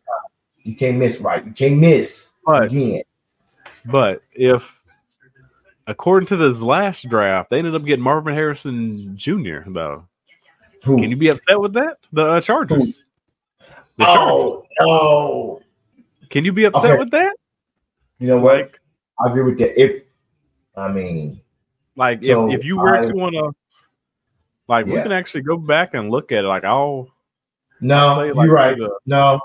[0.64, 1.46] You can't miss, right?
[1.46, 3.04] You can't miss But again.
[3.86, 4.84] but if
[5.88, 9.60] according to this last draft, they ended up getting Marvin Harrison Jr.
[9.68, 10.08] though.
[10.84, 10.98] Who?
[10.98, 11.98] Can you be upset with that?
[12.12, 13.00] The uh, Chargers.
[13.98, 14.24] The Chargers.
[14.32, 15.62] oh no!
[16.30, 17.00] Can you be upset Okay.
[17.00, 17.36] with that?
[18.20, 18.56] You know what?
[18.56, 18.80] Like,
[19.24, 19.80] I agree with that.
[19.80, 20.04] If
[20.76, 21.42] I mean,
[21.96, 23.52] like So, if, if you were I- to want to,
[24.68, 26.48] like, we can actually go back and look at it.
[26.48, 27.10] Like, I'll
[27.82, 28.78] no, say, like, you're right.
[28.78, 29.42] the- No,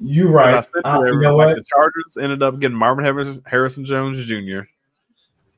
[0.00, 0.54] you're 'cause right.
[0.54, 1.56] I said Uh, you know like, what?
[1.56, 4.60] the Chargers ended up getting Marvin Harrison, Harrison Jones Jr.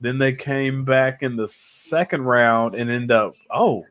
[0.02, 3.84] Then they came back in the second round and end up, oh,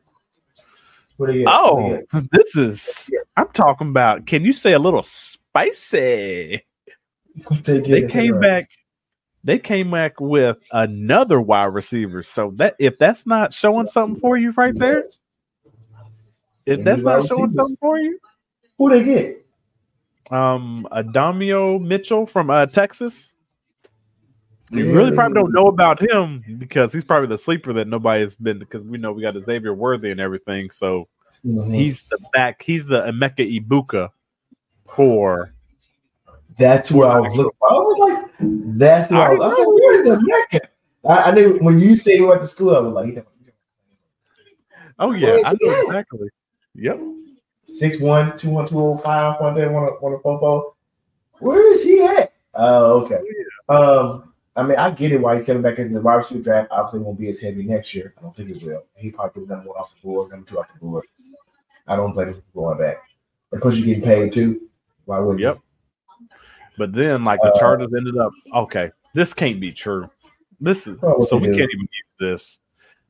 [1.16, 1.48] What do you get?
[1.50, 3.10] What do you oh, this is.
[3.40, 4.26] I'm talking about.
[4.26, 6.62] Can you say a little spicy?
[7.64, 8.10] They it.
[8.10, 8.68] came back.
[9.42, 12.22] They came back with another wide receiver.
[12.22, 15.06] So that if that's not showing something for you right there,
[16.66, 18.18] if that's not showing something for you,
[18.76, 19.46] Who they get?
[20.30, 23.32] um, Adonai Mitchell from uh, Texas.
[24.70, 28.36] You Yeah, really probably don't know about him because he's probably the sleeper that nobody's
[28.36, 30.70] been because we know we got Xavier Worthy and everything.
[30.70, 31.08] So
[31.44, 31.74] Mhm.
[31.74, 32.62] he's the back.
[32.62, 34.10] He's the Emeka Egbuka
[34.94, 35.52] for.
[36.58, 37.70] That's what I was looking for.
[37.70, 38.30] I was like,
[38.78, 40.68] that's what I, I was, I was like, where's the Mecca?
[41.08, 43.18] I, I knew when you said he went to school, I was like, he's
[44.98, 45.84] Oh yeah, Where I know at?
[45.86, 46.28] exactly.
[46.74, 47.00] Yep.
[47.66, 50.74] 6'1, 200, 205, 110, 144.
[51.38, 52.32] Where is he at?
[52.54, 53.20] Oh, okay.
[53.70, 56.68] Um, I mean, I get it why he's coming back in the wide receiver draft.
[56.70, 58.12] Obviously, won't be as heavy next year.
[58.18, 58.84] I don't think it will.
[58.94, 61.04] He probably number one off the board, number two off the board.
[61.90, 63.02] I don't think he's going back.
[63.52, 64.60] And plus, you're getting paid too.
[65.04, 65.58] Why wouldn't Yep.
[66.78, 68.32] But then, like the Uh, Chargers ended up.
[68.54, 70.08] Okay, this can't be true.
[70.60, 71.54] This is so we do.
[71.54, 71.88] can't even use
[72.18, 72.58] this.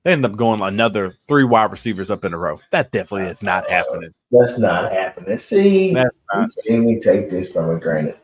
[0.03, 2.59] They end up going another three wide receivers up in a row.
[2.71, 4.15] That definitely is not happening.
[4.31, 5.37] That's not happening.
[5.37, 6.49] See, That's not.
[6.65, 8.17] we can't even take this from a granted.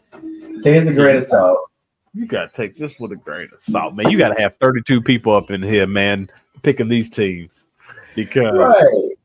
[0.63, 1.71] Take it a grain of salt.
[2.15, 4.11] You gotta take this with a grain of salt, man.
[4.11, 6.31] You gotta have thirty-two people up in here, man,
[6.63, 7.67] picking these teams
[8.15, 8.57] because.
[8.57, 9.16] Right.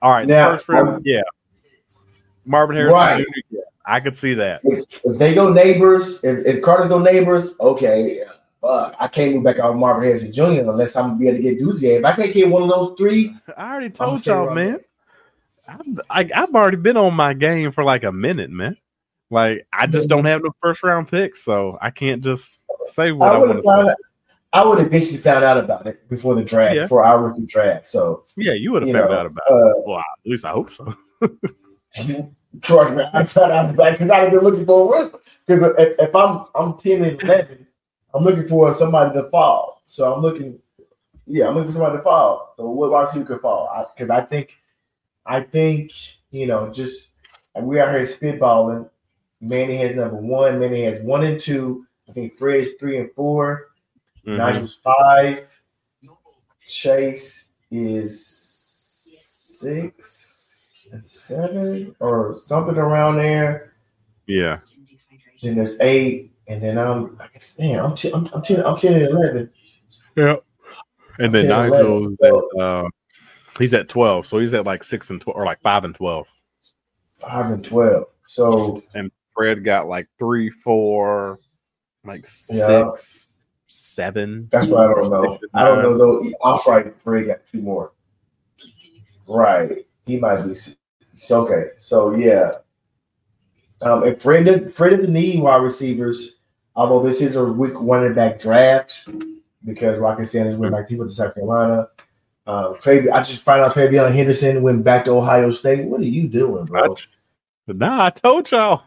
[0.00, 1.22] All right, Now, first round, um, yeah.
[2.44, 3.26] Marvin Harrison Right.
[3.50, 3.58] Jr.
[3.84, 4.60] I could see that.
[4.64, 8.22] If, if they go Nabers, if, if Carter go Nabers, okay.
[8.60, 10.68] Fuck, I can't move back out on Marvin Harrison Jr.
[10.68, 11.98] unless I'm gonna be able to get Duzier.
[12.00, 14.80] If I can't get one of those three, I already told y'all, man.
[15.68, 18.76] I'm, I, I've already been on my game for like a minute, man.
[19.30, 23.30] Like I just don't have no first round picks, so I can't just say what
[23.30, 23.94] I I, want to say.
[24.52, 26.82] I would have eventually found out about it before the draft, Yeah.
[26.82, 27.86] before our rookie draft.
[27.86, 29.52] So, Yeah, you would have you found know, out about it.
[29.52, 30.94] uh, Well, at least I hope so.
[32.62, 35.18] Trust me, I found out about because I've been looking for a rookie.
[35.46, 37.66] Because if, if I'm I'm ten and eleven,
[38.14, 39.82] I'm looking for somebody to fall.
[39.84, 40.58] So I'm looking,
[41.26, 42.54] yeah, I'm looking for somebody to fall.
[42.56, 43.92] So what wide receiver could fall?
[43.94, 44.56] Because I, think,
[45.26, 45.92] I think
[46.30, 47.12] you know, just
[47.60, 48.88] we are here spitballing.
[49.40, 50.58] Manny has number one.
[50.58, 51.86] Manny has one and two.
[52.08, 53.67] I think Fred is three and 4
[54.28, 54.36] Mhm.
[54.36, 55.48] Nigel's five.
[56.60, 58.26] Chase is
[59.58, 63.72] six and seven or something around there.
[64.26, 64.58] Yeah,
[65.42, 68.76] Then there's eight, and then I'm I guess man, I'm ten, I'm, I'm ten, I'm
[68.78, 69.50] ten and eleven.
[70.16, 70.36] yeah.
[71.18, 72.14] And then Nigel's
[72.60, 72.84] uh,
[73.58, 76.28] he's at twelve, so he's at like six and twelve or like five and twelve.
[77.18, 78.08] Five and twelve.
[78.26, 81.40] So And Fred got like three, four,
[82.04, 82.92] like Yeah.
[82.94, 83.27] six,
[83.68, 84.48] seven.
[84.50, 85.38] that's what I don't know.
[85.54, 86.30] I don't know though.
[86.42, 86.90] I'll try.
[87.04, 87.92] Fred got two more.
[89.28, 89.86] Right.
[90.06, 90.54] He might be.
[91.14, 91.70] So okay.
[91.78, 92.52] So yeah.
[93.80, 96.34] Um, if Fred did, Fred doesn't need wide receivers,
[96.74, 99.06] although this is a weak running back draft
[99.64, 101.88] because Rocket Sanders went back people to South Carolina.
[102.46, 105.84] Um, Trav, I just found out TreVeyon Henderson went back to Ohio State.
[105.84, 106.96] What are you doing, bro?
[107.66, 108.82] Nah, I told y'all.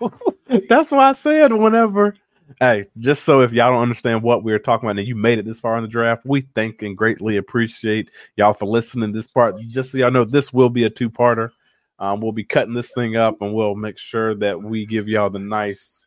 [0.70, 2.16] That's why I said whenever.
[2.60, 5.40] Hey, just so if y'all don't understand what we are talking about and you made
[5.40, 9.28] it this far in the draft, we thank and greatly appreciate y'all for listening this
[9.28, 9.60] part.
[9.68, 11.52] Just so y'all know, this will be a two parter.
[12.00, 15.30] Um, we'll be cutting this thing up and we'll make sure that we give y'all
[15.30, 16.06] the nice,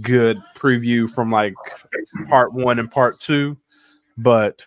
[0.00, 1.54] good preview from like
[2.28, 3.56] part one and part two.
[4.16, 4.66] But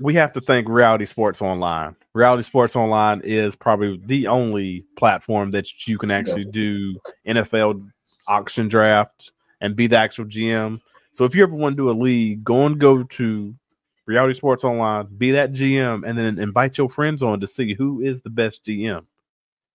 [0.00, 1.96] we have to thank Reality Sports Online.
[2.14, 6.96] Reality Sports Online is probably the only platform that you can actually do
[7.26, 7.88] NFL
[8.28, 10.80] auction draft and be the actual GM.
[11.12, 13.54] So if you ever want to do a league, go and go to
[14.06, 18.00] Reality Sports Online, be that GM, and then invite your friends on to see who
[18.00, 19.04] is the best GM.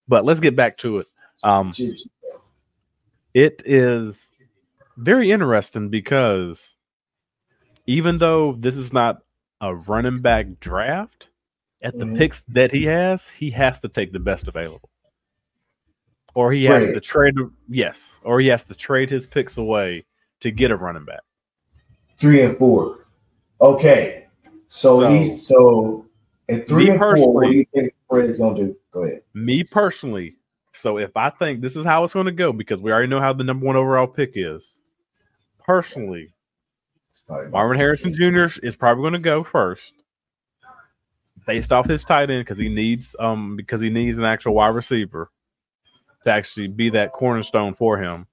[0.07, 1.07] But let's get back to it.
[1.43, 1.71] Um,
[3.33, 4.31] it is
[4.97, 6.75] very interesting because
[7.87, 9.23] even though this is not
[9.61, 11.29] a running back draft,
[11.83, 12.17] at the Mhm.
[12.17, 14.89] picks that he has, he has to take the best available.
[16.35, 17.35] Or he has to trade
[17.69, 20.05] yes, or he has to trade his picks away
[20.39, 21.21] to get a running back.
[22.19, 23.05] Three and four.
[23.61, 24.25] Okay.
[24.67, 26.05] So, So- he's so
[26.49, 28.75] at three and four, what do you think Fred's gonna do?
[28.91, 29.21] Go ahead.
[29.33, 30.37] Me personally,
[30.71, 33.19] so if I think this is how it's going to go, because we already know
[33.19, 34.77] how the number one overall pick is.
[35.59, 36.33] Personally,
[37.51, 38.47] Marvin Harrison Jr.
[38.61, 39.93] is probably going to go first,
[41.45, 44.69] based off his tight end because he needs um because he needs an actual wide
[44.75, 45.29] receiver
[46.23, 48.27] to actually be that cornerstone for him.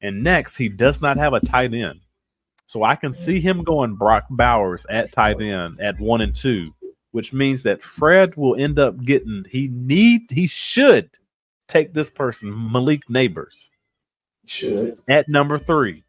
[0.00, 2.00] And next, he does not have a tight end,
[2.66, 6.74] so I can see him going Brock Bowers at tight end at one and two,
[7.12, 11.10] which means that Fred will end up getting he need he should
[11.68, 13.70] take this person Malik Nabers
[14.46, 14.98] Should.
[15.08, 16.04] at number three,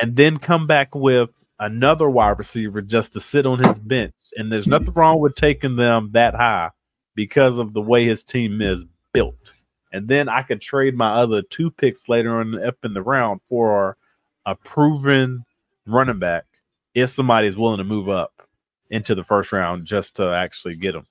[0.00, 4.14] and then come back with another wide receiver just to sit on his bench.
[4.36, 6.70] And there's nothing wrong with taking them that high
[7.14, 9.53] because of the way his team is built.
[9.94, 13.40] And then I could trade my other two picks later on up in the round
[13.46, 13.96] for
[14.44, 15.44] a proven
[15.86, 16.46] running back
[16.94, 18.48] if somebody is willing to move up
[18.90, 21.06] into the first round just to actually get him.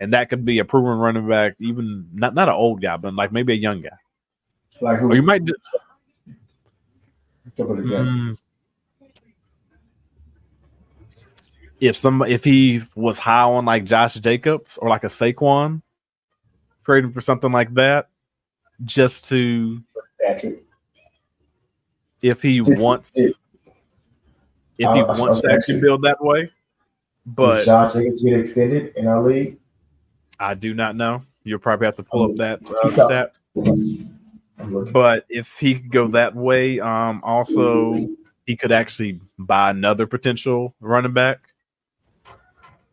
[0.00, 3.14] And that could be a proven running back, even not not an old guy, but
[3.14, 3.98] like maybe a young guy.
[4.80, 5.10] Like who?
[5.10, 5.52] Or you might do,
[7.58, 7.76] Couple.
[7.76, 8.38] Mm.
[11.78, 15.82] If some if he was high on like Josh Jacobs or like a Saquon,
[16.88, 18.08] trading for something like that,
[18.84, 19.82] just to
[20.26, 20.64] Patrick.
[22.22, 23.34] if he wants if
[24.78, 26.50] he I- wants to actually build that way.
[27.26, 29.58] But Does Josh Jacobs get extended in our league?
[30.40, 31.22] I do not know.
[31.44, 33.38] You'll probably have to pull up that uh, stat.
[34.92, 38.08] But if he could go that way, um, also
[38.46, 41.40] he could actually buy another potential running back.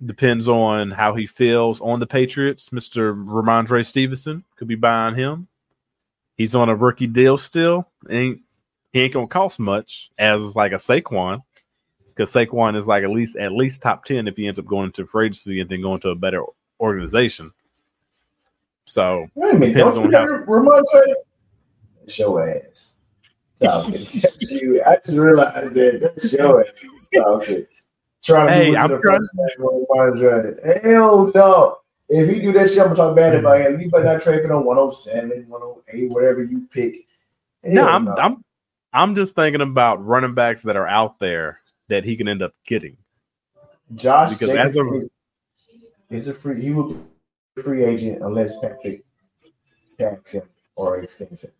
[0.03, 2.71] Depends on how he feels on the Patriots.
[2.71, 5.47] Mister Rhamondre Stevenson could be buying him.
[6.35, 7.87] He's on a rookie deal still.
[8.09, 8.41] Ain't
[8.91, 11.41] he ain't gonna cost much as like a Saquon,
[12.09, 14.87] because Saquon is like at least at least top ten if he ends up going
[14.87, 16.43] into free agency and then going to a better
[16.81, 17.51] organization.
[18.85, 19.75] So Wait a minute.
[19.75, 21.13] Depends on how- Rhamondre?
[22.07, 22.97] Show ass.
[23.55, 24.83] Stop it.
[24.85, 25.99] I just realized that.
[26.01, 26.73] That's your ass.
[26.99, 27.69] Stop it.
[28.25, 29.85] Trying to Hey, to I'm the trying- on
[30.17, 30.83] Rhamondre.
[30.83, 31.77] Hell no.
[32.09, 33.79] If he do that shit, I'm gonna talk bad about him.
[33.79, 37.05] You better not trade for no 107, 108, whatever you pick.
[37.63, 38.43] No, I'm I'm
[38.93, 41.59] I'm just thinking about running backs that are out there
[41.89, 42.97] that he can end up getting.
[43.95, 45.09] Josh because Jacobs
[46.11, 46.61] a- is a free.
[46.61, 46.99] He will be
[47.57, 49.03] a free agent unless Patrick
[49.97, 50.43] tags him
[50.75, 51.51] or extends him.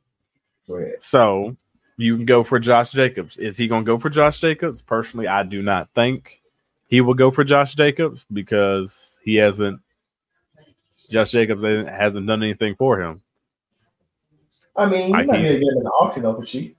[0.68, 1.02] Go ahead.
[1.02, 1.56] So
[1.98, 3.38] you can go for Josh Jacobs.
[3.38, 4.82] Is he going to go for Josh Jacobs?
[4.82, 6.42] Personally, I do not think
[6.88, 9.82] he will go for Josh Jacobs because he hasn't.
[11.10, 13.22] Josh Jacobs hasn't done anything for him.
[14.76, 16.78] I mean, you I might be able to get the auction over cheap.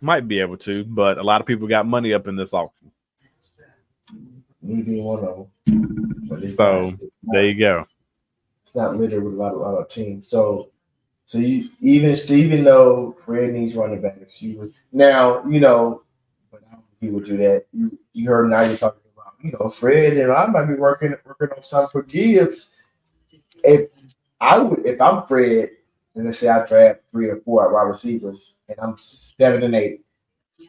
[0.00, 2.90] Might be able to, but a lot of people got money up in this auction.
[4.60, 6.46] Me being one of them.
[6.46, 7.84] So, not- There you go.
[8.62, 10.28] it's not littered with a lot, of, lot of teams.
[10.28, 10.70] So,
[11.24, 16.02] so you even even though Fred needs running backs, you would now you know,
[17.02, 17.66] but I don't think he would do that.
[17.72, 21.56] You you heard Nigel talking about you know Fred and I might be working working
[21.56, 22.70] on something for Gibbs.
[23.64, 23.90] If
[24.40, 25.70] I would, if I'm Fred,
[26.14, 30.04] and let's say I draft three or four wide receivers, and I'm seven and eight,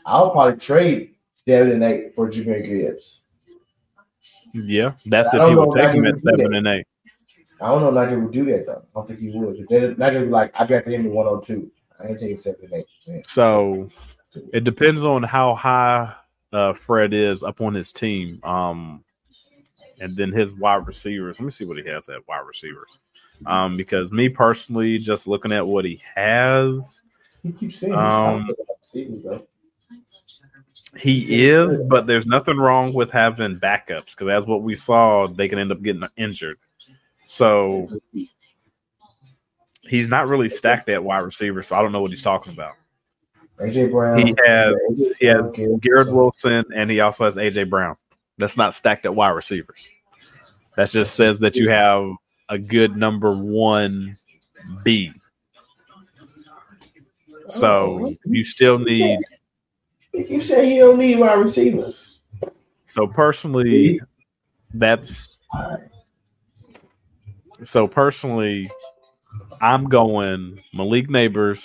[0.05, 1.15] I'll probably trade
[1.45, 3.21] seven and eight for Jahmyr Gibbs.
[4.53, 6.85] Yeah, that's if he if take him at seven and eight.
[7.61, 8.83] I don't know if Nigel would do that though.
[8.93, 9.97] I don't think he would.
[9.97, 11.71] Nigel would be like, I drafted him in 102.
[11.99, 12.85] I ain't taking seven and eight.
[13.07, 13.23] Man.
[13.25, 13.89] So
[14.51, 16.13] it depends on how high
[16.53, 18.39] uh, Fred is up on his team.
[18.43, 19.03] Um,
[19.99, 21.39] and then his wide receivers.
[21.39, 22.99] Let me see what he has at wide receivers.
[23.45, 27.01] Um, because me personally, just looking at what he has,
[27.41, 29.47] He keeps saying Um, not good at receivers though.
[30.97, 35.47] he is, but there's nothing wrong with having backups because as what we saw, they
[35.47, 36.57] can end up getting injured.
[37.25, 37.89] So
[39.83, 42.73] he's not really stacked at wide receiver, so I don't know what he's talking about.
[43.59, 44.17] AJ Brown.
[44.17, 46.65] He has AJ he has Brown, Garrett Wilson.
[46.73, 47.95] And he also has AJ Brown.
[48.37, 49.89] That's not stacked at wide receivers.
[50.75, 52.09] That just says that you have
[52.49, 54.17] a good number one
[54.83, 55.11] B.
[57.47, 59.19] So Oh, you still need.
[60.13, 62.19] You saying he don't need wide receivers.
[62.85, 63.99] So personally,
[64.73, 65.37] that's
[67.63, 68.71] so personally,
[69.61, 71.63] I'm going Malik Nabers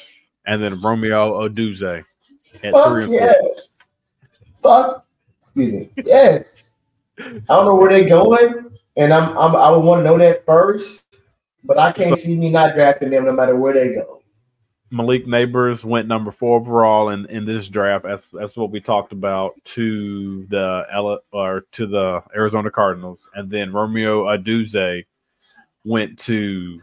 [0.49, 2.05] and then Romeo Odunze
[2.55, 3.15] at three Fuck and four.
[3.15, 3.77] yes.
[4.63, 5.07] Fuck
[5.43, 5.91] Excuse me.
[6.05, 6.71] Yes.
[7.21, 10.45] I don't know where they're going, and I'm, I'm I would want to know that
[10.47, 11.03] first.
[11.65, 14.23] But I can't So- see me not drafting them no matter where they go.
[14.91, 18.05] Malik Nabers went number four overall in, in this draft.
[18.05, 23.51] That's that's what we talked about to the Ella or to the Arizona Cardinals, and
[23.51, 25.05] then Romeo Odunze
[25.85, 26.81] went to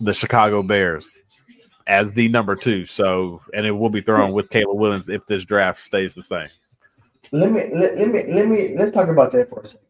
[0.00, 1.20] the Chicago Bears
[1.86, 2.86] as the number two.
[2.86, 6.48] So, and it will be thrown with Caleb Williams if this draft stays the same.
[7.32, 9.86] Let me let, let me let me let's talk about that for a second.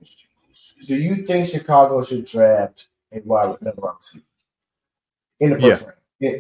[0.87, 3.95] Do you think Chicago should draft a wide receiver
[5.41, 5.87] in the first?
[6.21, 6.31] Yeah,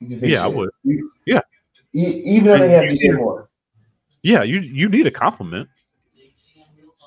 [0.00, 0.70] You think Yeah, I would.
[0.82, 1.40] You- Yeah.
[1.94, 3.48] E- even though they have DJ Moore.
[4.22, 5.68] Yeah, you you need a compliment.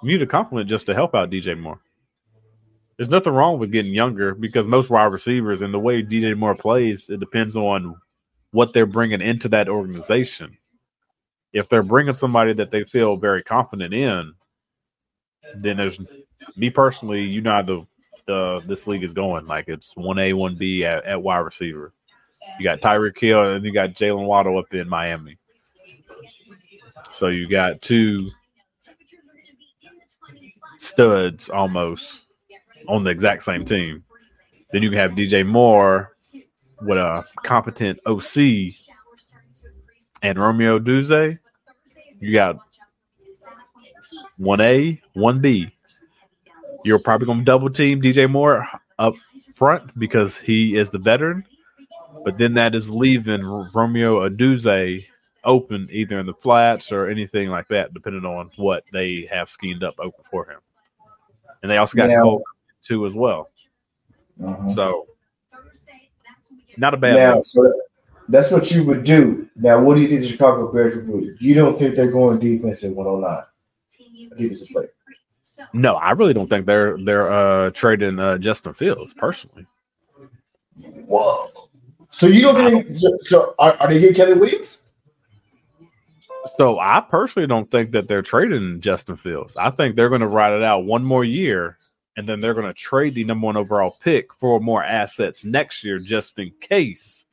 [0.04, 1.80] You need a compliment just to help out DJ Moore.
[2.98, 6.56] There's nothing wrong with getting younger because most wide receivers and the way DJ Moore
[6.56, 7.96] plays, it depends on
[8.52, 10.52] what they're bringing into that organization.
[11.54, 14.34] If they're bringing somebody that they feel very confident in,
[15.56, 16.00] then there's
[16.58, 17.24] me personally.
[17.24, 17.88] You know how the
[18.26, 19.46] the this league is going.
[19.46, 21.94] Like it's one A, one B at, at wide receiver.
[22.60, 25.38] You got Tyreek Hill and you got Jaylen Waddle up in Miami.
[27.12, 28.30] So you got two
[30.78, 32.27] studs almost
[32.88, 34.04] on the exact same team.
[34.72, 36.16] Then you can have DJ Moore
[36.82, 38.76] with a competent OC
[40.22, 41.38] and Romeo Duze.
[42.20, 42.58] You got
[44.38, 45.72] one A, one B.
[46.84, 48.68] You're probably going to double team DJ Moore
[49.00, 49.14] up
[49.56, 51.44] front because he is the veteran.
[52.24, 55.06] But then that is leaving Romeo Odunze
[55.44, 59.84] open either in the flats or anything like that, depending on what they have schemed
[59.84, 60.60] up open for him.
[61.62, 62.44] And they also got Now- Cole
[62.88, 63.50] too as well.
[64.40, 64.72] Mhm.
[64.72, 65.08] So
[66.78, 67.74] not a bad Now, so
[68.30, 69.48] that's what you would do.
[69.56, 71.36] Now, what do you think the Chicago Bears would do?
[71.40, 73.44] You don't think they're going defense at 109?
[74.38, 74.90] Defensive player.
[75.74, 79.66] No, I really don't think they're they're uh trading uh Justin Fields personally.
[81.08, 81.48] Whoa.
[82.04, 84.84] So you don't think so, so are, are they getting Kelly Williams?
[86.58, 89.58] So I personally don't think that they're trading Justin Fields.
[89.58, 91.78] I think they're going to ride it out one more year,
[92.18, 95.84] and then they're going to trade the number one overall pick for more assets next
[95.84, 97.26] year, just in case.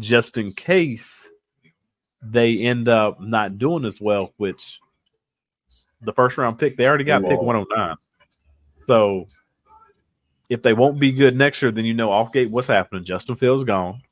[0.00, 1.30] Just in case
[2.22, 4.80] they end up not doing as well, which
[6.00, 7.96] the first round pick they already got pick one hundred nine.
[8.86, 9.26] So
[10.48, 13.04] if they won't be good next year, then you know off gate what's happening.
[13.04, 14.02] Justin Fields gone.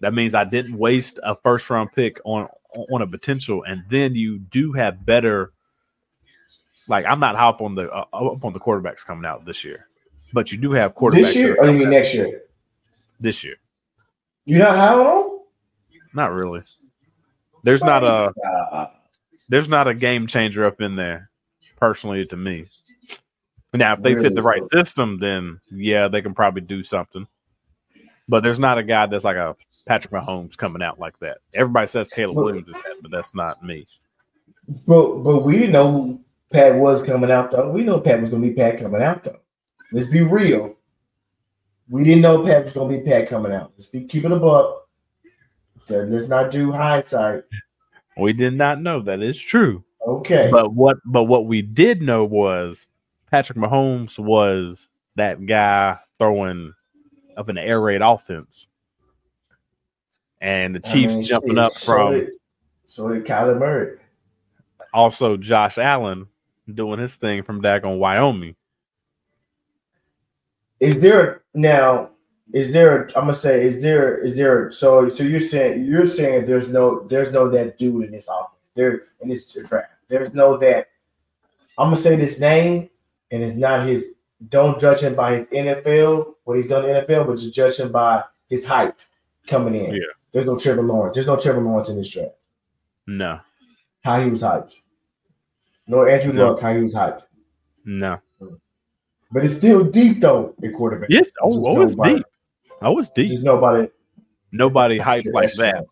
[0.00, 2.48] That means I didn't waste a first round pick on
[2.90, 5.53] on a potential, and then you do have better.
[6.88, 9.64] Like I'm not high up on the uh, up on the quarterbacks coming out this
[9.64, 9.86] year,
[10.32, 12.42] but you do have quarterbacks This year or you mean next year?
[13.20, 13.56] this year.
[14.44, 15.40] You're not high on
[16.12, 16.62] Not really.
[17.62, 17.88] There's them?
[17.88, 18.90] not a
[19.48, 21.30] there's not a game changer up in there,
[21.76, 22.66] personally to me.
[23.72, 27.26] Now, if they fit the right system, then yeah, they can probably do something.
[28.28, 29.56] But there's not a guy that's like a
[29.86, 31.38] Patrick Mahomes coming out like that.
[31.52, 33.86] Everybody says Caleb Williams is that, but that's not me.
[34.86, 36.20] but but we didn't know
[36.54, 37.70] Pat was coming out though.
[37.70, 39.40] We know Pat was gonna be Pat coming out though.
[39.90, 40.76] Let's be real.
[41.88, 43.72] We didn't know Pat was gonna be Pat coming out.
[43.76, 44.88] Let's be keep it a buck.
[45.82, 47.42] Okay, Let's not do hindsight.
[48.16, 49.84] We did not know that is true.
[50.06, 50.48] Okay.
[50.50, 52.86] But what but what we did know was
[53.32, 56.72] Patrick Mahomes was that guy throwing
[57.36, 58.68] up an air raid offense.
[60.40, 62.30] And the I Chiefs mean, jumping up so from did,
[62.86, 63.98] so did Kyler Murray.
[64.92, 66.28] also Josh Allen
[66.72, 68.56] doing his thing from back on Wyoming.
[70.80, 72.10] Is there now?
[72.52, 73.06] Is there?
[73.16, 74.18] I'm gonna say, is there?
[74.18, 74.70] Is there?
[74.70, 78.50] So, so you're saying you're saying there's no there's no that dude in this offense.
[78.74, 79.92] There in this draft.
[80.08, 80.88] There's no that.
[81.78, 82.90] I'm gonna say this name,
[83.30, 84.10] and it's not his.
[84.48, 87.76] Don't judge him by his NFL, what he's done in the NFL, but just judge
[87.78, 88.98] him by his hype
[89.46, 89.94] coming in.
[89.94, 90.02] Yeah.
[90.32, 91.14] There's no Trevor Lawrence.
[91.14, 92.34] There's no Trevor Lawrence in this draft.
[93.06, 93.40] No,
[94.02, 94.74] How he was hyped.
[95.86, 96.52] No Andrew No.
[96.52, 96.60] Luck.
[96.60, 97.24] How he was hyped.
[97.84, 98.20] no.
[99.32, 101.10] But it's still deep though at quarterback.
[101.10, 102.24] Yes, oh, oh it's nobody- deep.
[102.82, 103.28] Oh, it's deep.
[103.28, 103.88] Just nobody.
[104.52, 105.84] Nobody hyped like that.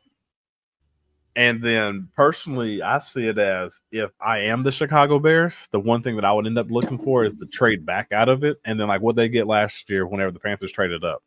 [1.35, 6.03] And then personally, I see it as if I am the Chicago Bears, the one
[6.03, 8.59] thing that I would end up looking for is the trade back out of it.
[8.67, 11.23] And then like what they get last year whenever the Panthers traded up.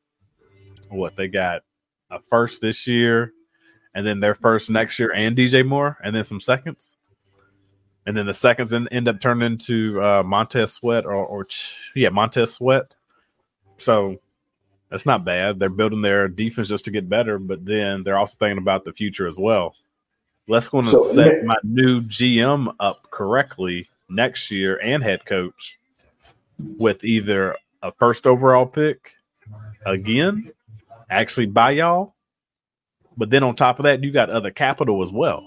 [0.89, 1.63] What they got
[2.11, 3.33] a first this year,
[3.95, 6.94] and then their first next year and DJ Moore, and then some seconds.
[8.05, 11.47] And then the seconds en- end up turning into uh, Montez Sweat or, or
[11.95, 12.93] yeah, Montez Sweat.
[13.77, 14.19] So
[14.89, 15.59] that's not bad.
[15.59, 18.93] They're building their defense just to get better, but then they're also thinking about the
[18.93, 19.75] future as well.
[20.47, 25.79] let's going to So, set my new GM up correctly next year and head coach
[26.77, 29.15] with either a first overall pick
[29.85, 30.51] again,
[31.09, 32.13] actually by y'all,
[33.17, 35.43] but then on top of that, you got other capital as well.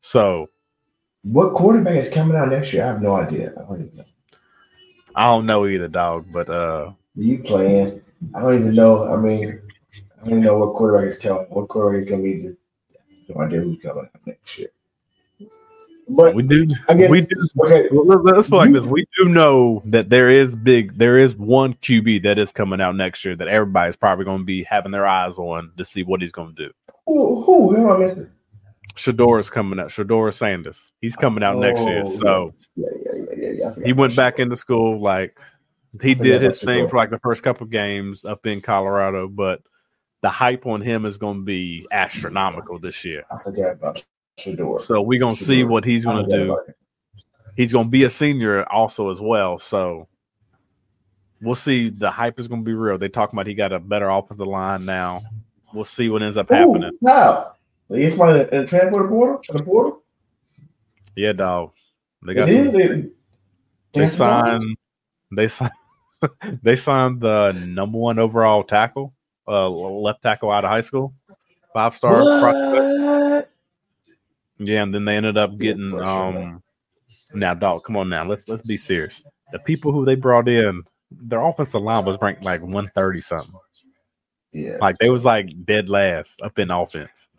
[0.00, 0.48] So
[1.22, 2.84] What quarterback is coming out next year?
[2.84, 3.52] I have no idea.
[3.56, 4.04] I don't even know.
[5.14, 6.26] I don't know either, dog.
[6.32, 8.00] But uh, you playing?
[8.34, 9.04] I don't even know.
[9.12, 9.60] I mean,
[9.94, 11.44] I don't even know what quarterback is coming.
[11.50, 12.42] What quarterback is going to be?
[12.48, 12.56] The,
[13.34, 14.68] no idea who's coming out next year.
[16.08, 16.66] But we do.
[16.88, 17.36] I guess we do.
[17.64, 17.88] okay.
[17.92, 21.74] Let- Let's put like this: We do know that there is big, there is one
[21.74, 25.06] QB that is coming out next year that everybody's probably going to be having their
[25.06, 26.72] eyes on to see what he's going to do.
[27.06, 27.42] Who?
[27.44, 27.76] Who?
[27.76, 28.30] Who am I missing?
[29.00, 29.88] Shedeur is coming out.
[29.88, 30.92] Shedeur Sanders.
[31.00, 32.02] He's coming out next year.
[32.04, 32.88] Oh, So Yeah,
[33.36, 33.74] yeah, yeah.
[33.84, 35.00] He went back into school.
[35.00, 35.38] Like
[36.02, 39.62] he did his thing for like the first couple games up in Colorado, but
[40.20, 43.24] the hype on him is going to be astronomical this year.
[43.30, 44.04] I forgot about
[44.38, 44.80] Shedeur.
[44.80, 46.58] So we're going to see what he's going to do.
[47.56, 49.58] He's going to be a senior also as well.
[49.58, 50.08] So
[51.40, 51.88] we'll see.
[51.88, 52.98] The hype is going to be real.
[52.98, 55.22] They talk about he got a better offensive line now.
[55.72, 56.90] We'll see what ends up happening.
[56.92, 56.98] Ooh,
[57.90, 57.96] How?
[57.96, 59.40] He's somebody in the transfer portal?
[59.52, 60.02] The portal?
[61.16, 61.72] Yeah, dog.
[62.24, 63.10] They They got some, They,
[63.92, 64.76] they about- signed
[65.32, 65.72] they signed
[66.62, 69.14] they signed the number one overall tackle,
[69.48, 71.14] uh left tackle out of high school,
[71.72, 73.50] five star prospect.
[74.58, 76.62] Yeah, and then they ended up getting um
[77.32, 79.24] now dog, come on now, let's let's be serious.
[79.52, 83.54] The people who they brought in, their offensive line was ranked like 130 something.
[84.52, 84.76] Yeah.
[84.80, 87.29] Like they was like dead last up in offense.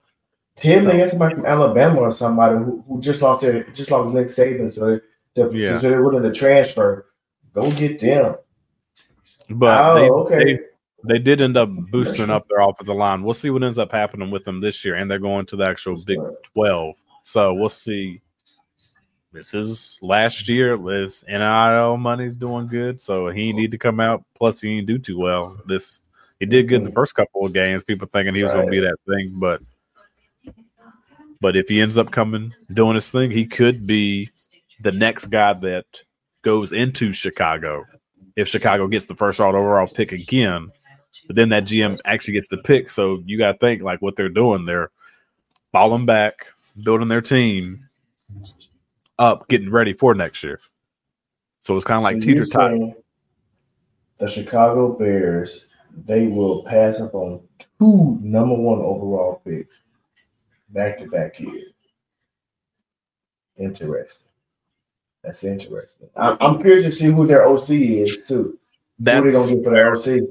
[0.56, 4.14] Tim, they got somebody from Alabama or somebody who, who just lost their just lost
[4.14, 5.02] Nick Saban, so they,
[5.34, 5.80] they're, Yeah.
[5.80, 7.08] so they're willing to transfer.
[7.54, 8.36] Go get them.
[9.50, 10.44] But oh, they, okay.
[10.44, 10.60] they
[11.04, 13.24] they did end up boosting up their offensive line.
[13.24, 15.68] We'll see what ends up happening with them this year, and they're going to the
[15.68, 16.96] actual Big Twelve.
[17.24, 18.22] So we'll see.
[19.34, 20.78] This is last year.
[20.78, 24.24] This NIL money's doing good, so he need to come out.
[24.36, 25.60] Plus, he didn't do too well.
[25.66, 26.02] This
[26.40, 26.94] he did good the mm-hmm.
[26.94, 27.84] first couple of games.
[27.84, 29.62] People thinking he was going to be that thing, but
[31.42, 34.30] but if he ends up coming doing his thing, he could be
[34.80, 35.86] the next guy that
[36.44, 37.86] goes into Chicago
[38.36, 40.72] if Chicago gets the first overall pick again.
[41.28, 42.90] But then that GM actually gets the pick.
[42.90, 44.66] So you got to think like what they're doing.
[44.66, 44.92] They're
[45.72, 46.46] falling back,
[46.84, 47.90] building their team
[49.20, 50.60] up, getting ready for next year.
[51.60, 52.94] So it's kind of like So teeter totter.
[54.20, 55.68] The Chicago Bears,
[56.06, 57.42] they will pass up on
[57.80, 59.82] two number one overall picks
[60.72, 61.74] back to back years.
[63.58, 64.28] Interesting.
[65.24, 66.10] That's interesting.
[66.16, 68.36] I'm, I'm curious to see who their OC is too.
[68.36, 68.60] who
[69.00, 70.28] they That's gonna get for their OC?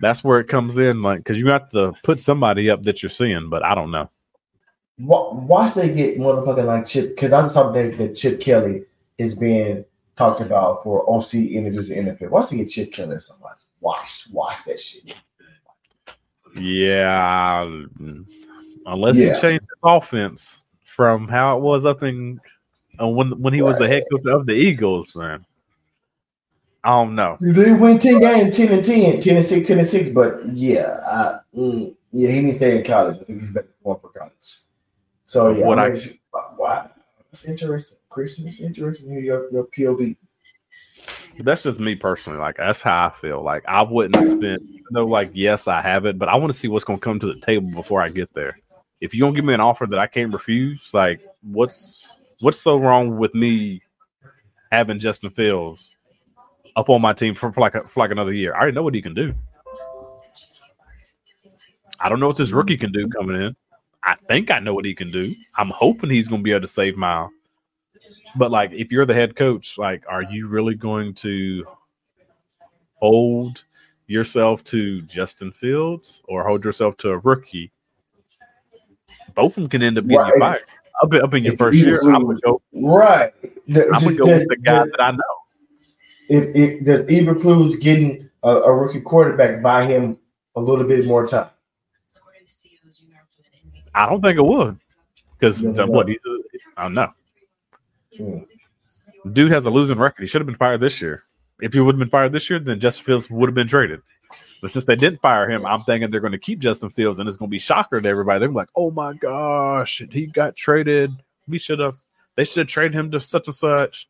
[0.00, 3.10] that's where it comes in, like because you have to put somebody up that you're
[3.10, 4.10] seeing, but I don't know.
[4.98, 8.82] Wa- Watch they get motherfucking like Chip because I saw that, that Chip Kelly
[9.18, 9.84] is being
[10.16, 12.30] talked about for OC interviews in the NFL.
[12.30, 13.60] Watch they get Chip Kelly or somebody.
[13.80, 15.14] Watch, watch that shit.
[16.56, 17.64] Yeah,
[18.86, 19.34] unless Yeah.
[19.34, 22.40] he changed his offense from how it was up in
[23.00, 25.44] uh, when when he was the head coach of the Eagles, man.
[26.84, 27.36] I don't know.
[27.40, 30.10] They win 10 games, 10 and 10, 10 and 6, 10 and 6.
[30.10, 33.16] But yeah, I, mm, yeah, he needs to stay in college.
[33.20, 34.32] I think he's better for college.
[35.26, 36.20] So yeah, What I- ready-
[36.56, 36.90] wow.
[37.30, 37.98] That's interesting.
[38.08, 39.12] Christian, it's interesting.
[39.12, 40.16] Your, your POV.
[41.40, 42.38] That's just me personally.
[42.38, 43.42] Like that's how I feel.
[43.42, 44.42] Like I wouldn't spend.
[44.62, 47.04] Even though, like yes, I have it, but I want to see what's going to
[47.04, 48.58] come to the table before I get there.
[49.00, 52.78] If you don't give me an offer that I can't refuse, like what's what's so
[52.78, 53.82] wrong with me
[54.72, 55.96] having Justin Fields
[56.76, 58.54] up on my team for, for like a, for like another year?
[58.54, 59.34] I already know what he can do.
[62.00, 63.56] I don't know what this rookie can do coming in.
[64.02, 65.34] I think I know what he can do.
[65.56, 67.28] I'm hoping he's going to be able to save my
[68.36, 71.66] but like, if you're the head coach, like, are you really going to
[72.94, 73.64] hold
[74.06, 77.72] yourself to Justin Fields or hold yourself to a rookie?
[79.38, 80.40] Both of them can end up getting you Right.
[80.40, 80.60] fired.
[81.00, 82.60] Up, in- up in your If first you year, I would go.
[82.74, 83.32] Right.
[83.68, 85.18] The- I'm gonna go with the guy the- that I know.
[86.28, 90.18] if it does Eberflus getting a, a rookie quarterback buy him
[90.56, 91.50] a little bit more time?
[93.94, 94.76] I don't think it would
[95.38, 96.18] because You what he's.
[96.76, 97.08] I don't know.
[98.16, 99.32] Hmm.
[99.32, 100.22] Dude has a losing record.
[100.22, 101.20] He should have been fired this year.
[101.60, 104.00] If he would have been fired this year, then Justin Fields would have been traded.
[104.60, 107.28] But since they didn't fire him, I'm thinking they're going to keep Justin Fields, and
[107.28, 108.40] it's going to be shocker to everybody.
[108.40, 111.12] They're like, "Oh my gosh, he got traded.
[111.46, 111.94] We should have.
[112.36, 114.08] They should have traded him to such and such."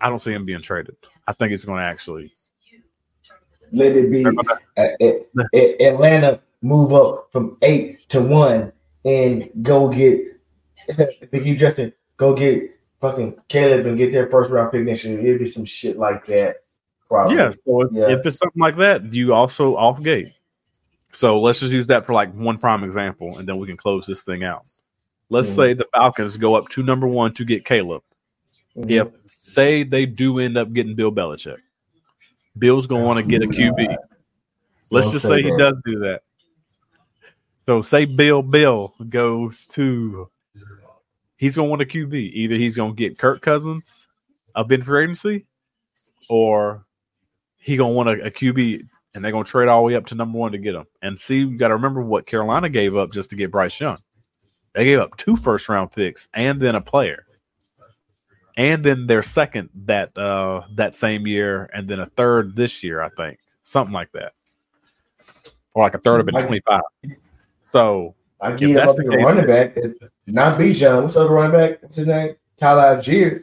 [0.00, 0.96] I don't see him being traded.
[1.26, 2.32] I think he's going to actually.
[3.72, 4.32] Let it be uh,
[4.76, 8.72] uh, uh, Atlanta move up from eight to one
[9.04, 10.40] and go get
[10.96, 15.18] they keep Justin, go get fucking Caleb and get their first round pick next year.
[15.20, 16.64] It'd be some shit like that.
[17.10, 17.36] Probably.
[17.36, 17.50] Yeah.
[17.50, 18.08] So if, Yeah.
[18.08, 20.32] if it's something like that, do you also off gate.
[21.10, 24.06] So let's just use that for like one prime example, and then we can close
[24.06, 24.62] this thing out.
[25.28, 25.56] Let's Mhm.
[25.56, 28.04] say the Falcons go up to number one to get Caleb.
[28.76, 28.90] Mhm.
[28.90, 31.58] If say they do end up getting Bill Belichick,
[32.56, 33.88] Bill's gonna want to get a QB.
[34.92, 36.22] Let's Don't just say say he does do that.
[37.66, 40.30] So say Bill Bill goes to
[41.38, 42.30] he's gonna want a QB.
[42.34, 44.06] Either he's gonna get Kirk Cousins
[44.54, 45.46] up in free agency,
[46.28, 46.86] or
[47.60, 48.82] he gonna want a, a QB
[49.14, 50.84] and they're gonna trade all the way up to number one to get him.
[51.02, 53.98] And see, you gotta remember what Carolina gave up just to get Bryce Young.
[54.74, 57.26] They gave up two first round picks and then a player.
[58.56, 63.00] And then their second that uh that same year, and then a third this year,
[63.00, 63.38] I think.
[63.62, 64.32] Something like that.
[65.74, 66.80] Or like a third of it 25.
[67.62, 69.72] So I If give that's up the the case- running back.
[69.76, 71.02] It's not Bijan.
[71.02, 71.82] What's the other running back?
[71.82, 72.34] What's his name?
[72.56, 73.42] Tyler Allgeier.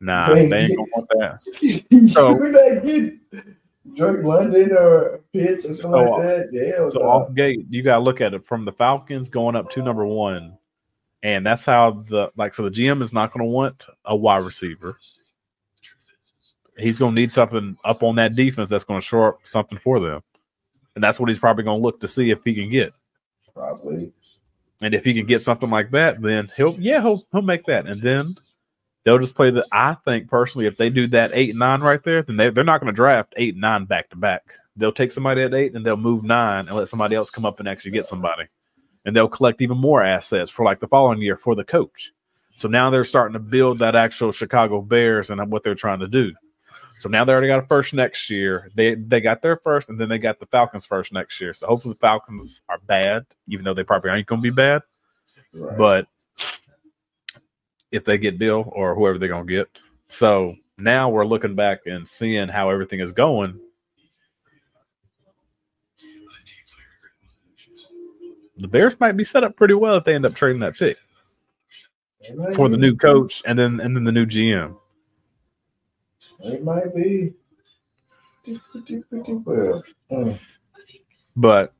[0.00, 2.10] Nah, Hey, they ain't gonna want that.
[2.12, 3.14] so not get
[3.96, 6.48] Drake London or Pitts or something So- like that.
[6.52, 6.88] Yeah.
[6.90, 10.06] So off gate, you gotta look at it from the Falcons going up to number
[10.06, 10.56] one,
[11.22, 12.54] and that's how the like.
[12.54, 14.98] So the GM is not going to want a wide receiver.
[16.76, 19.78] He's going to need something up on that defense that's going to shore up something
[19.78, 20.22] for them,
[20.94, 22.92] and that's what he's probably going to look to see if he can get.
[23.52, 24.12] probably.
[24.80, 27.86] And if he can get something like that, then he'll yeah he'll he'll make that,
[27.86, 28.36] and then
[29.08, 29.66] they'll just play the.
[29.72, 32.62] I think personally, if they do that eight and nine right there, then they they're
[32.62, 34.52] not going to draft eight and nine back to back.
[34.76, 37.58] They'll take somebody at eight and they'll move nine and let somebody else come up
[37.58, 38.44] and actually get somebody,
[39.06, 42.12] and they'll collect even more assets for like the following year for the coach.
[42.54, 46.08] So now they're starting to build that actual Chicago Bears and what they're trying to
[46.08, 46.34] do.
[46.98, 48.70] So now they already got a first next year.
[48.74, 51.54] They they got their first, and then they got the Falcons first next year.
[51.54, 54.82] So hopefully the Falcons are bad, even though they probably aren't going to be bad.
[55.54, 55.78] Right.
[55.78, 56.08] But
[57.90, 59.68] if they get Bill or whoever they're gonna get,
[60.08, 63.58] so now we're looking back and seeing how everything is going.
[68.56, 70.96] The Bears might be set up pretty well if they end up trading that pick
[72.54, 74.76] for the new coach and then and then the new GM.
[76.40, 77.32] It might be.
[78.44, 79.82] Pretty, pretty well.
[81.36, 81.72] But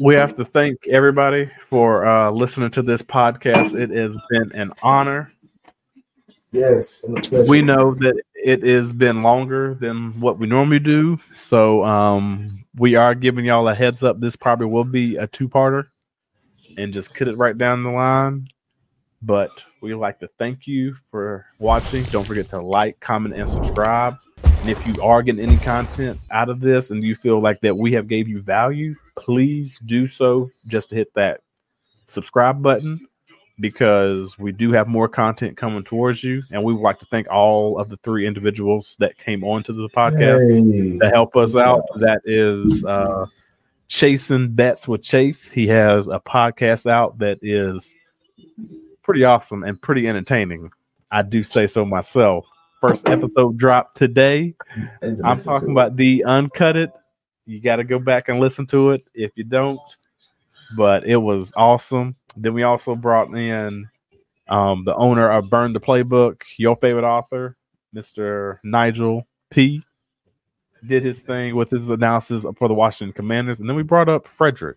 [0.00, 3.78] we have to thank everybody for uh, listening to this podcast.
[3.78, 5.30] It has been an honor.
[6.52, 7.02] Yes.
[7.02, 7.50] and a pleasure.
[7.50, 12.94] We know that it has been longer than what we normally do, so um, we
[12.94, 14.20] are giving y'all a heads up.
[14.20, 15.86] This probably will be a two-parter,
[16.76, 18.48] and just cut it right down the line.
[19.22, 22.04] But we'd like to thank you for watching.
[22.04, 24.16] Don't forget to like, comment, and subscribe.
[24.64, 27.76] And if you are getting any content out of this, and you feel like that
[27.76, 30.48] we have gave you value, please do so.
[30.68, 31.42] Just to hit that
[32.06, 33.06] subscribe button
[33.60, 36.42] because we do have more content coming towards you.
[36.50, 39.86] And we would like to thank all of the three individuals that came onto the
[39.90, 40.98] podcast Hey.
[40.98, 41.82] to help us out.
[41.96, 43.26] That is uh,
[43.88, 45.46] Chasing Bets with Chase.
[45.46, 47.94] He has a podcast out that is
[49.02, 50.70] pretty awesome and pretty entertaining.
[51.10, 52.46] I do say so myself.
[52.86, 54.54] First episode dropped today.
[55.00, 56.90] I'm talking about the uncut it.
[57.46, 59.80] You got to go back and listen to it if you don't.
[60.76, 62.14] But it was awesome.
[62.36, 63.88] Then we also brought in
[64.48, 67.56] um, the owner of Burn the Playbook, your favorite author,
[67.96, 68.58] Mr.
[68.62, 69.82] Nigel P.
[70.84, 74.28] Did his thing with his analysis for the Washington Commanders, and then we brought up
[74.28, 74.76] Frederick.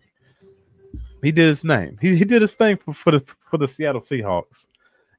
[1.22, 1.98] He did his name.
[2.00, 4.66] He, he did his thing for, for the for the Seattle Seahawks.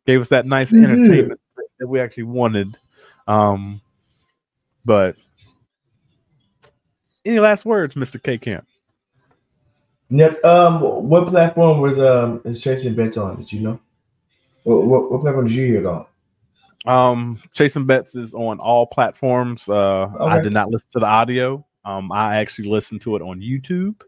[0.07, 0.84] Gave us that nice did.
[0.84, 1.40] entertainment
[1.80, 2.77] that we actually wanted.
[3.27, 3.81] Um,
[4.85, 5.15] but
[7.26, 8.22] any last words, Mr.
[8.22, 8.65] K Camp?
[10.10, 13.38] Next, um, what platform was um is Chasing Bets on?
[13.38, 13.80] Did you know?
[14.64, 16.06] What, what, what platform did you hear it on?
[16.85, 19.68] Um, Chasing Bets is on all platforms.
[19.68, 21.65] Uh, I did not listen to the audio.
[21.85, 24.01] Um, I actually listened to it on YouTube,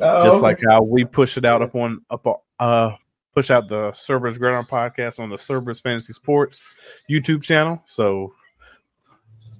[0.00, 0.42] Oh, just okay.
[0.42, 2.26] like how we push it out up on up
[2.58, 2.92] uh
[3.34, 6.64] push out the Cerberus Gridiron podcast on the Cerberus Fantasy Sports
[7.10, 7.82] YouTube channel.
[7.86, 8.34] So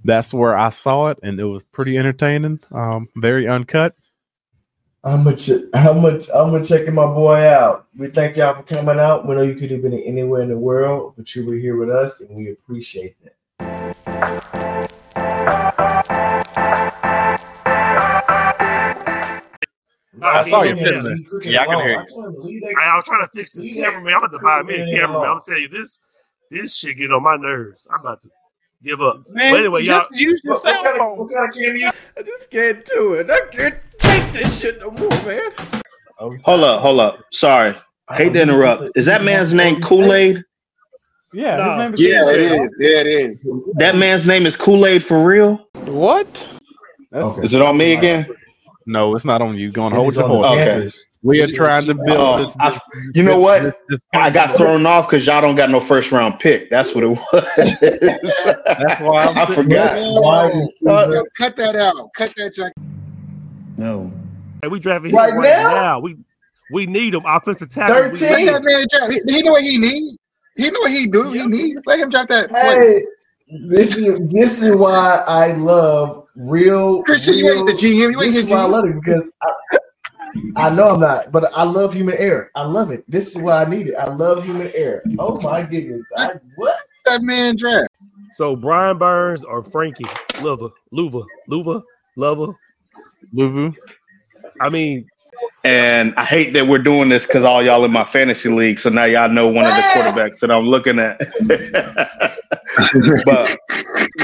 [0.04, 2.60] that's where I saw it, and it was pretty entertaining.
[2.72, 3.94] Um, very uncut.
[5.04, 7.86] I'm gonna ch- I'm gonna I'm gonna checking my boy out.
[7.96, 9.26] We thank y'all for coming out.
[9.26, 11.90] We know you could have been anywhere in the world, but you were here with
[11.90, 13.36] us, and we appreciate that.
[20.22, 21.98] I saw you Yeah, putting you Yeah, I can hear you.
[21.98, 23.84] I'm telling you, leave that- I, I was trying to fix this Yeah.
[23.86, 24.14] cameraman.
[24.14, 24.92] I'm about to buy me a Yeah.
[25.00, 25.16] cameraman.
[25.16, 25.98] I'm gonna tell you this.
[26.50, 27.86] This shit getting on my nerves.
[27.92, 28.28] I'm about to
[28.82, 29.22] give up.
[29.30, 30.04] Man, But anyway, y'all.
[30.08, 31.18] just use your What, cell what, kind of, phone.
[31.18, 33.30] what kind of camera you I just can't do it.
[33.30, 35.50] I can't take this shit no more, man.
[36.44, 37.18] Hold up, hold up.
[37.32, 37.74] Sorry,
[38.08, 38.90] I hate to interrupt.
[38.96, 40.44] Is that man's name Kool Aid?
[41.32, 41.70] Yeah, No.
[41.70, 42.60] his name is Yeah, it Kool-Aid.
[42.62, 42.76] is.
[42.78, 43.48] Yeah, it is.
[43.78, 45.66] That man's name is Kool Aid for real?
[45.86, 46.48] What?
[47.10, 47.46] That's- Okay.
[47.46, 48.26] Is it on me again?
[48.86, 49.70] No, it's not on you.
[49.70, 50.46] Going to hold your the horse.
[50.46, 50.90] Okay.
[51.22, 52.56] We are trying to build Oh, this.
[52.58, 52.80] I- this-
[53.14, 53.62] you know this- what?
[53.62, 56.68] this- this- I got thrown off because y'all don't got no first round pick.
[56.70, 57.18] That's what it was.
[57.80, 59.96] That's why I'm I forgot.
[60.22, 62.10] Why is Uh, Yo, cut that out.
[62.16, 62.72] Cut that junk.
[63.76, 64.12] No.
[64.62, 65.70] Hey, we drafting him Right right, now?
[65.74, 66.00] now?
[66.00, 66.16] We
[66.72, 68.10] we need him offensive tackle.
[68.10, 68.46] We 13?
[68.46, 69.10] Let that man drop.
[69.10, 70.16] He, he know what he need.
[70.56, 71.30] He know what he do.
[71.32, 71.76] He need.
[71.86, 72.48] Let him drop that.
[72.48, 72.60] play.
[72.60, 73.04] Hey,
[73.68, 77.02] this is this is why I love real.
[77.02, 77.94] Christian, you ain't the GM.
[77.94, 79.52] You ain't This his is why I love it because I,
[80.56, 82.50] I know I'm not, but I love human error.
[82.54, 83.04] I love it.
[83.08, 83.94] This is why I need it.
[83.94, 85.02] I love human error.
[85.18, 86.02] Oh my goodness!
[86.16, 86.76] I, what?
[87.04, 87.88] That man draft.
[88.32, 91.82] So Brian Burns or Frankie Luva, Luva, Luva,
[92.16, 92.54] Lover.
[93.34, 93.74] Luvu.
[94.60, 95.08] I mean,
[95.64, 98.78] And I hate that we're doing this because all y'all in my fantasy league.
[98.78, 101.18] So now y'all know one of the quarterbacks that I'm looking at.
[103.24, 103.56] but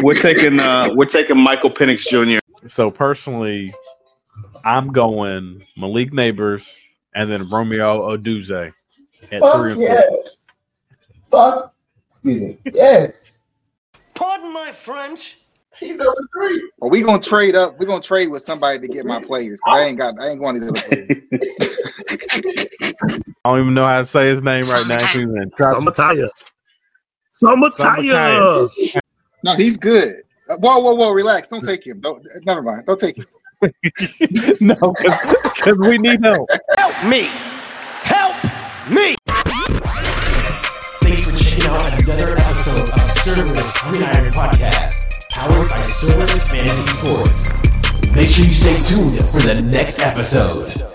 [0.02, 2.38] we're taking uh, we're taking Michael Penix Jr.
[2.66, 3.72] So personally,
[4.64, 6.68] I'm going Malik Nabers
[7.14, 8.72] and then Romeo Odunze
[9.30, 9.88] at Fuck three and four.
[9.88, 10.36] yes.
[11.30, 11.74] Fuck.
[12.10, 12.58] Excuse me.
[12.74, 13.40] Yes.
[14.14, 15.38] Pardon my French.
[15.80, 16.70] He number three.
[16.78, 17.78] Well, we gonna trade up.
[17.78, 19.60] We gonna trade with somebody to get my players.
[19.60, 20.14] 'cause I ain't got.
[20.20, 21.20] I ain't going to the players.
[23.44, 24.96] I don't even know how to say his name right now.
[24.96, 26.30] I can't even try to- Summertire.
[27.42, 28.68] Summertire.
[29.44, 30.22] No, he's good.
[30.50, 31.12] Uh, Whoa, whoa, whoa!
[31.12, 31.48] Relax.
[31.48, 32.00] Don't take him.
[32.00, 32.26] Don't.
[32.46, 32.84] Never mind.
[32.86, 33.26] Don't take him.
[34.60, 34.94] no,
[35.54, 36.48] because we need help.
[36.78, 37.28] Help me.
[38.02, 38.34] Help
[38.90, 39.14] me.
[41.02, 44.97] Thanks for checking out another episode of Cerberus Gridiron Podcast,
[45.30, 47.60] powered by Cerberus Fantasy Sports.
[48.14, 50.87] Make sure you stay tuned for the next episode.